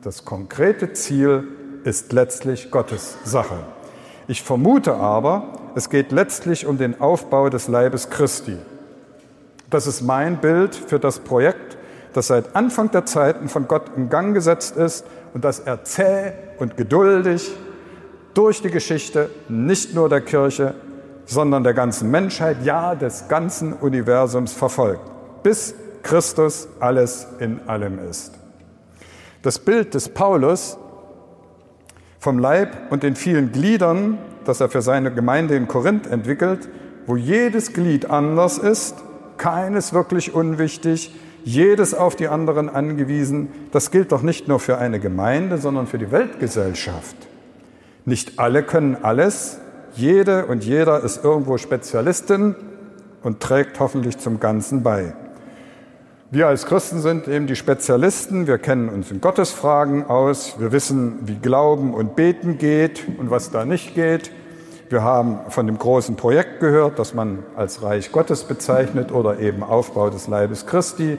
Das 0.00 0.24
konkrete 0.24 0.94
Ziel 0.94 1.46
ist 1.84 2.14
letztlich 2.14 2.70
Gottes 2.70 3.18
Sache. 3.22 3.58
Ich 4.28 4.42
vermute 4.42 4.94
aber, 4.94 5.52
es 5.74 5.90
geht 5.90 6.10
letztlich 6.10 6.66
um 6.66 6.78
den 6.78 7.02
Aufbau 7.02 7.50
des 7.50 7.68
Leibes 7.68 8.08
Christi. 8.08 8.56
Das 9.68 9.86
ist 9.86 10.00
mein 10.00 10.38
Bild 10.38 10.74
für 10.74 10.98
das 10.98 11.18
Projekt, 11.18 11.76
das 12.14 12.28
seit 12.28 12.56
Anfang 12.56 12.90
der 12.90 13.04
Zeiten 13.04 13.50
von 13.50 13.68
Gott 13.68 13.90
in 13.94 14.08
Gang 14.08 14.32
gesetzt 14.32 14.78
ist 14.78 15.04
und 15.34 15.44
das 15.44 15.60
er 15.60 15.84
zäh 15.84 16.32
und 16.58 16.78
geduldig 16.78 17.52
durch 18.34 18.62
die 18.62 18.70
Geschichte 18.70 19.30
nicht 19.48 19.94
nur 19.94 20.08
der 20.08 20.20
Kirche, 20.20 20.74
sondern 21.26 21.62
der 21.62 21.74
ganzen 21.74 22.10
Menschheit, 22.10 22.58
ja 22.64 22.94
des 22.94 23.28
ganzen 23.28 23.72
Universums 23.72 24.52
verfolgt, 24.52 25.02
bis 25.42 25.74
Christus 26.02 26.68
alles 26.80 27.26
in 27.38 27.60
allem 27.68 27.98
ist. 27.98 28.32
Das 29.42 29.58
Bild 29.58 29.94
des 29.94 30.08
Paulus 30.08 30.76
vom 32.18 32.38
Leib 32.38 32.90
und 32.90 33.02
den 33.02 33.16
vielen 33.16 33.52
Gliedern, 33.52 34.18
das 34.44 34.60
er 34.60 34.68
für 34.68 34.82
seine 34.82 35.12
Gemeinde 35.12 35.54
in 35.56 35.68
Korinth 35.68 36.06
entwickelt, 36.06 36.68
wo 37.06 37.16
jedes 37.16 37.72
Glied 37.72 38.10
anders 38.10 38.58
ist, 38.58 38.96
keines 39.38 39.92
wirklich 39.92 40.34
unwichtig, 40.34 41.14
jedes 41.44 41.94
auf 41.94 42.16
die 42.16 42.28
anderen 42.28 42.68
angewiesen, 42.68 43.48
das 43.72 43.90
gilt 43.90 44.12
doch 44.12 44.22
nicht 44.22 44.48
nur 44.48 44.60
für 44.60 44.76
eine 44.76 45.00
Gemeinde, 45.00 45.56
sondern 45.56 45.86
für 45.86 45.98
die 45.98 46.10
Weltgesellschaft. 46.10 47.29
Nicht 48.10 48.40
alle 48.40 48.64
können 48.64 48.96
alles, 49.02 49.60
jede 49.94 50.46
und 50.46 50.64
jeder 50.64 51.04
ist 51.04 51.22
irgendwo 51.22 51.58
Spezialistin 51.58 52.56
und 53.22 53.38
trägt 53.38 53.78
hoffentlich 53.78 54.18
zum 54.18 54.40
Ganzen 54.40 54.82
bei. 54.82 55.14
Wir 56.32 56.48
als 56.48 56.66
Christen 56.66 57.00
sind 57.02 57.28
eben 57.28 57.46
die 57.46 57.54
Spezialisten. 57.54 58.48
Wir 58.48 58.58
kennen 58.58 58.88
uns 58.88 59.12
in 59.12 59.20
Gottesfragen 59.20 60.06
aus. 60.06 60.58
Wir 60.58 60.72
wissen, 60.72 61.20
wie 61.26 61.36
Glauben 61.36 61.94
und 61.94 62.16
Beten 62.16 62.58
geht 62.58 63.06
und 63.16 63.30
was 63.30 63.52
da 63.52 63.64
nicht 63.64 63.94
geht. 63.94 64.32
Wir 64.88 65.04
haben 65.04 65.38
von 65.48 65.68
dem 65.68 65.78
großen 65.78 66.16
Projekt 66.16 66.58
gehört, 66.58 66.98
das 66.98 67.14
man 67.14 67.44
als 67.54 67.80
Reich 67.80 68.10
Gottes 68.10 68.42
bezeichnet 68.42 69.12
oder 69.12 69.38
eben 69.38 69.62
Aufbau 69.62 70.10
des 70.10 70.26
Leibes 70.26 70.66
Christi. 70.66 71.16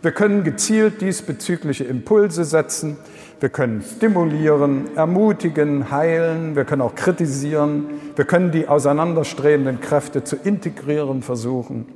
Wir 0.00 0.12
können 0.12 0.42
gezielt 0.42 1.02
diesbezügliche 1.02 1.84
Impulse 1.84 2.44
setzen. 2.46 2.96
Wir 3.40 3.48
können 3.48 3.80
stimulieren, 3.80 4.94
ermutigen, 4.96 5.90
heilen. 5.90 6.54
Wir 6.56 6.66
können 6.66 6.82
auch 6.82 6.94
kritisieren. 6.94 7.86
Wir 8.14 8.26
können 8.26 8.52
die 8.52 8.68
auseinanderstrebenden 8.68 9.80
Kräfte 9.80 10.22
zu 10.22 10.36
integrieren 10.36 11.22
versuchen. 11.22 11.86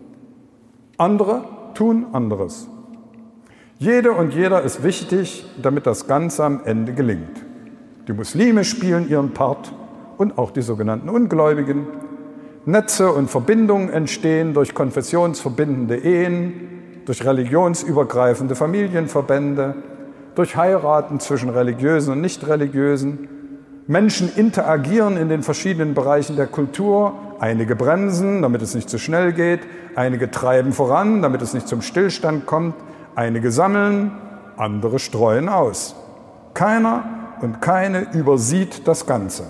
Andere 0.97 1.45
tun 1.75 2.07
anderes. 2.13 2.67
Jede 3.79 4.13
und 4.13 4.33
jeder 4.33 4.63
ist 4.63 4.83
wichtig, 4.83 5.45
damit 5.61 5.87
das 5.87 6.07
Ganze 6.07 6.45
am 6.45 6.63
Ende 6.65 6.95
gelingt. 6.95 7.45
Die 8.09 8.15
Muslime 8.15 8.65
spielen 8.65 9.11
ihren 9.11 9.35
Part 9.35 9.71
und 10.17 10.39
auch 10.39 10.51
die 10.51 10.63
sogenannten 10.63 11.11
Ungläubigen. 11.11 11.87
Netze 12.65 13.13
und 13.13 13.31
Verbindungen 13.31 13.91
entstehen 13.91 14.55
durch 14.55 14.73
konfessionsverbindende 14.73 15.99
Ehen, 15.99 17.03
durch 17.05 17.23
religionsübergreifende 17.27 18.55
Familienverbände, 18.55 19.75
durch 20.35 20.57
Heiraten 20.57 21.21
zwischen 21.21 21.49
religiösen 21.49 22.13
und 22.13 22.21
nicht 22.21 22.47
religiösen. 22.47 23.29
Menschen 23.87 24.35
interagieren 24.35 25.17
in 25.17 25.29
den 25.29 25.43
verschiedenen 25.43 25.95
Bereichen 25.95 26.37
der 26.37 26.47
Kultur. 26.47 27.15
Einige 27.39 27.77
bremsen, 27.77 28.43
damit 28.43 28.63
es 28.63 28.75
nicht 28.75 28.89
zu 28.89 28.99
schnell 28.99 29.33
geht. 29.33 29.61
Einige 29.95 30.31
treiben 30.31 30.73
voran, 30.73 31.21
damit 31.23 31.43
es 31.43 31.53
nicht 31.53 31.69
zum 31.69 31.83
Stillstand 31.83 32.47
kommt. 32.47 32.75
Einige 33.15 33.53
sammeln, 33.53 34.13
andere 34.57 34.99
streuen 34.99 35.49
aus. 35.49 35.95
Keiner 36.55 37.05
und 37.43 37.61
keine 37.61 38.13
übersieht 38.13 38.89
das 38.89 39.07
Ganze. 39.07 39.45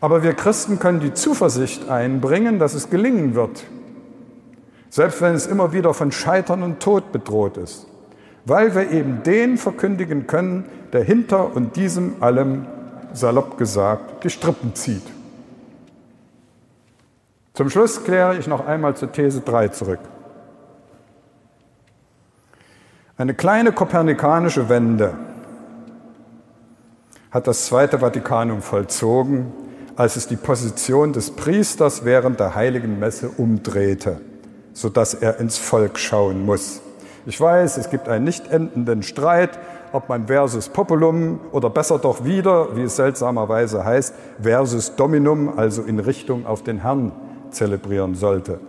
Aber 0.00 0.22
wir 0.22 0.34
Christen 0.34 0.78
können 0.78 1.00
die 1.00 1.12
Zuversicht 1.12 1.88
einbringen, 1.88 2.58
dass 2.58 2.74
es 2.74 2.88
gelingen 2.90 3.34
wird, 3.34 3.64
selbst 4.90 5.20
wenn 5.20 5.34
es 5.34 5.46
immer 5.46 5.72
wieder 5.72 5.92
von 5.92 6.12
Scheitern 6.12 6.62
und 6.62 6.80
Tod 6.80 7.10
bedroht 7.10 7.56
ist, 7.56 7.86
weil 8.48 8.74
wir 8.74 8.90
eben 8.90 9.22
den 9.22 9.58
verkündigen 9.58 10.26
können, 10.26 10.64
der 10.92 11.04
hinter 11.04 11.54
und 11.54 11.76
diesem 11.76 12.22
allem, 12.22 12.66
salopp 13.12 13.58
gesagt, 13.58 14.24
die 14.24 14.30
Strippen 14.30 14.74
zieht. 14.74 15.02
Zum 17.52 17.68
Schluss 17.68 18.04
kläre 18.04 18.38
ich 18.38 18.46
noch 18.46 18.66
einmal 18.66 18.96
zur 18.96 19.12
These 19.12 19.40
3 19.40 19.68
zurück. 19.68 20.00
Eine 23.16 23.34
kleine 23.34 23.72
kopernikanische 23.72 24.68
Wende 24.68 25.14
hat 27.30 27.46
das 27.46 27.66
Zweite 27.66 27.98
Vatikanum 27.98 28.62
vollzogen, 28.62 29.52
als 29.96 30.16
es 30.16 30.28
die 30.28 30.36
Position 30.36 31.12
des 31.12 31.32
Priesters 31.32 32.04
während 32.04 32.38
der 32.40 32.54
heiligen 32.54 32.98
Messe 32.98 33.28
umdrehte, 33.28 34.20
sodass 34.72 35.14
er 35.14 35.40
ins 35.40 35.58
Volk 35.58 35.98
schauen 35.98 36.46
muss. 36.46 36.80
Ich 37.28 37.38
weiß, 37.38 37.76
es 37.76 37.90
gibt 37.90 38.08
einen 38.08 38.24
nicht 38.24 38.50
endenden 38.50 39.02
Streit, 39.02 39.58
ob 39.92 40.08
man 40.08 40.28
versus 40.28 40.70
populum 40.70 41.40
oder 41.52 41.68
besser 41.68 41.98
doch 41.98 42.24
wieder, 42.24 42.74
wie 42.74 42.84
es 42.84 42.96
seltsamerweise 42.96 43.84
heißt, 43.84 44.14
versus 44.40 44.96
dominum, 44.96 45.58
also 45.58 45.82
in 45.82 45.98
Richtung 45.98 46.46
auf 46.46 46.62
den 46.62 46.78
Herrn 46.78 47.12
zelebrieren 47.50 48.14
sollte. 48.14 48.60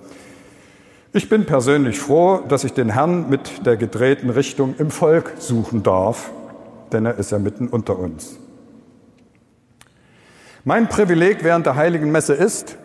Ich 1.14 1.30
bin 1.30 1.46
persönlich 1.46 2.02
froh, 2.02 2.42
dass 2.50 2.66
ich 2.66 2.74
den 2.74 2.90
Herrn 2.90 3.30
mit 3.30 3.66
der 3.66 3.78
gedrehten 3.78 4.30
Richtung 4.30 4.76
im 4.78 4.92
Volk 4.92 5.36
suchen 5.38 5.82
darf, 5.82 6.30
denn 6.92 7.06
er 7.06 7.18
ist 7.18 7.32
ja 7.32 7.40
mitten 7.40 7.70
unter 7.70 7.98
uns. 7.98 8.40
Mein 10.66 10.90
Privileg 10.90 11.46
während 11.46 11.66
der 11.66 11.78
heiligen 11.78 12.12
Messe 12.12 12.34
ist, 12.34 12.76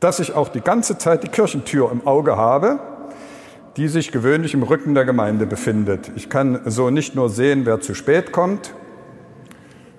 dass 0.00 0.18
ich 0.18 0.34
auch 0.34 0.48
die 0.48 0.62
ganze 0.62 0.96
Zeit 0.96 1.24
die 1.24 1.28
Kirchentür 1.28 1.92
im 1.92 2.06
Auge 2.06 2.38
habe, 2.38 2.80
die 3.76 3.88
sich 3.88 4.12
gewöhnlich 4.12 4.54
im 4.54 4.62
Rücken 4.62 4.94
der 4.94 5.04
Gemeinde 5.04 5.46
befindet. 5.46 6.12
Ich 6.16 6.28
kann 6.28 6.60
so 6.66 6.90
nicht 6.90 7.14
nur 7.14 7.30
sehen, 7.30 7.64
wer 7.64 7.80
zu 7.80 7.94
spät 7.94 8.32
kommt, 8.32 8.74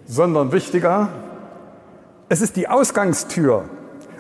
sondern 0.06 0.52
wichtiger, 0.52 1.10
es 2.30 2.42
ist 2.42 2.56
die 2.56 2.68
Ausgangstür, 2.68 3.66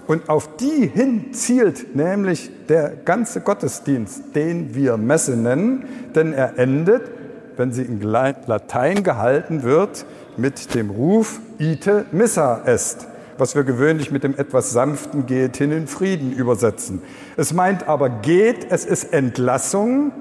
und 0.07 0.29
auf 0.29 0.57
die 0.57 0.87
hin 0.87 1.33
zielt 1.33 1.95
nämlich 1.95 2.51
der 2.67 2.89
ganze 2.89 3.41
Gottesdienst, 3.41 4.35
den 4.35 4.75
wir 4.75 4.97
Messe 4.97 5.37
nennen, 5.37 5.85
denn 6.13 6.33
er 6.33 6.59
endet, 6.59 7.09
wenn 7.55 7.71
sie 7.71 7.83
in 7.83 8.01
Latein 8.01 9.03
gehalten 9.03 9.63
wird, 9.63 10.05
mit 10.35 10.75
dem 10.75 10.89
Ruf 10.89 11.39
Ite 11.59 12.05
Missa 12.11 12.63
est, 12.65 13.07
was 13.37 13.55
wir 13.55 13.63
gewöhnlich 13.63 14.11
mit 14.11 14.23
dem 14.23 14.37
etwas 14.37 14.71
sanften 14.71 15.25
Geht 15.25 15.57
hin 15.57 15.71
in 15.71 15.87
Frieden 15.87 16.31
übersetzen. 16.31 17.01
Es 17.37 17.53
meint 17.53 17.87
aber 17.87 18.09
geht, 18.09 18.67
es 18.69 18.85
ist 18.85 19.13
Entlassung 19.13 20.11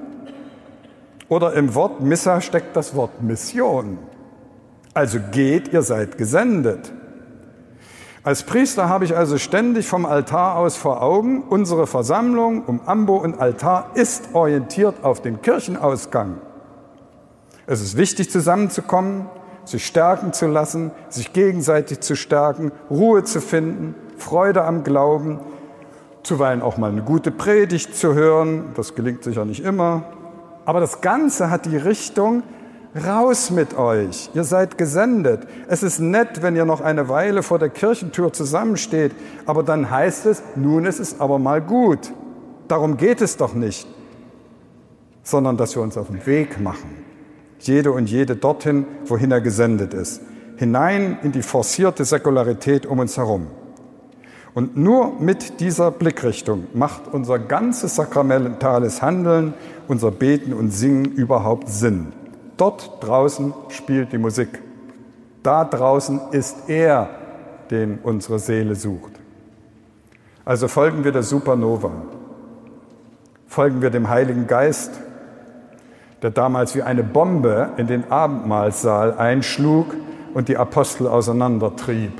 oder 1.29 1.53
im 1.53 1.75
Wort 1.75 2.01
Missa 2.01 2.41
steckt 2.41 2.75
das 2.75 2.95
Wort 2.95 3.21
Mission. 3.21 3.97
Also 4.93 5.19
geht, 5.31 5.73
ihr 5.73 5.81
seid 5.81 6.17
gesendet. 6.17 6.91
Als 8.23 8.43
Priester 8.43 8.87
habe 8.87 9.03
ich 9.03 9.17
also 9.17 9.37
ständig 9.37 9.85
vom 9.85 10.05
Altar 10.05 10.55
aus 10.55 10.77
vor 10.77 11.01
Augen, 11.01 11.43
unsere 11.43 11.87
Versammlung 11.87 12.63
um 12.63 12.79
Ambo 12.85 13.17
und 13.17 13.37
Altar 13.37 13.91
ist 13.95 14.29
orientiert 14.33 15.03
auf 15.03 15.21
den 15.21 15.41
Kirchenausgang. 15.41 16.39
Es 17.65 17.81
ist 17.81 17.97
wichtig, 17.97 18.29
zusammenzukommen, 18.29 19.25
sich 19.65 19.85
stärken 19.85 20.33
zu 20.33 20.47
lassen, 20.47 20.91
sich 21.09 21.33
gegenseitig 21.33 22.01
zu 22.01 22.15
stärken, 22.15 22.71
Ruhe 22.89 23.23
zu 23.23 23.41
finden, 23.41 23.95
Freude 24.17 24.63
am 24.63 24.83
Glauben, 24.83 25.39
zuweilen 26.23 26.61
auch 26.61 26.77
mal 26.77 26.91
eine 26.91 27.01
gute 27.01 27.31
Predigt 27.31 27.95
zu 27.95 28.13
hören. 28.13 28.71
Das 28.75 28.95
gelingt 28.95 29.23
sicher 29.23 29.45
nicht 29.45 29.63
immer. 29.63 30.03
Aber 30.65 30.79
das 30.79 31.01
Ganze 31.01 31.49
hat 31.49 31.65
die 31.65 31.77
Richtung, 31.77 32.43
Raus 32.95 33.49
mit 33.49 33.75
euch, 33.75 34.29
ihr 34.35 34.43
seid 34.43 34.77
gesendet. 34.77 35.47
Es 35.67 35.81
ist 35.81 35.99
nett, 35.99 36.43
wenn 36.43 36.55
ihr 36.55 36.63
noch 36.63 36.79
eine 36.79 37.09
Weile 37.09 37.41
vor 37.41 37.57
der 37.57 37.69
Kirchentür 37.69 38.31
zusammensteht, 38.31 39.13
aber 39.47 39.63
dann 39.63 39.89
heißt 39.89 40.27
es, 40.27 40.43
nun 40.55 40.85
ist 40.85 40.99
es 40.99 41.19
aber 41.19 41.39
mal 41.39 41.59
gut. 41.59 42.13
Darum 42.67 42.97
geht 42.97 43.21
es 43.21 43.35
doch 43.35 43.55
nicht, 43.55 43.87
sondern 45.23 45.57
dass 45.57 45.75
wir 45.75 45.81
uns 45.81 45.97
auf 45.97 46.07
den 46.07 46.23
Weg 46.27 46.61
machen. 46.61 47.02
Jede 47.65 47.91
und 47.91 48.09
jede 48.09 48.35
dorthin, 48.35 48.85
wohin 49.05 49.31
er 49.31 49.41
gesendet 49.41 49.93
ist. 49.93 50.21
Hinein 50.57 51.17
in 51.23 51.31
die 51.31 51.41
forcierte 51.41 52.05
Säkularität 52.05 52.85
um 52.85 52.99
uns 52.99 53.17
herum. 53.17 53.47
Und 54.53 54.77
nur 54.77 55.19
mit 55.19 55.59
dieser 55.61 55.89
Blickrichtung 55.89 56.67
macht 56.73 57.07
unser 57.11 57.39
ganzes 57.39 57.95
sakramentales 57.95 59.01
Handeln, 59.01 59.53
unser 59.87 60.11
Beten 60.11 60.53
und 60.53 60.71
Singen 60.71 61.05
überhaupt 61.05 61.69
Sinn. 61.69 62.13
Dort 62.57 63.03
draußen 63.03 63.53
spielt 63.69 64.11
die 64.11 64.19
Musik. 64.19 64.59
Da 65.41 65.65
draußen 65.65 66.21
ist 66.31 66.69
er, 66.69 67.09
den 67.71 67.99
unsere 68.03 68.37
Seele 68.37 68.75
sucht. 68.75 69.13
Also 70.45 70.67
folgen 70.67 71.03
wir 71.03 71.11
der 71.11 71.23
Supernova. 71.23 71.91
Folgen 73.47 73.81
wir 73.81 73.89
dem 73.89 74.09
Heiligen 74.09 74.45
Geist, 74.45 74.91
der 76.23 76.31
damals 76.31 76.73
wie 76.73 76.81
eine 76.81 77.03
Bombe 77.03 77.69
in 77.77 77.85
den 77.85 78.11
Abendmahlsaal 78.11 79.17
einschlug, 79.17 79.93
und 80.33 80.47
die 80.47 80.57
Apostel 80.57 81.07
auseinandertrieb. 81.07 82.11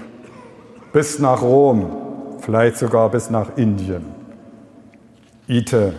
Bis 0.92 1.20
nach 1.20 1.42
Rom, 1.42 2.38
vielleicht 2.40 2.78
sogar 2.78 3.10
bis 3.10 3.30
nach 3.30 3.58
Indien. 3.58 4.06
Ite 5.48 5.94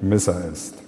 Missa 0.00 0.38
ist. 0.52 0.85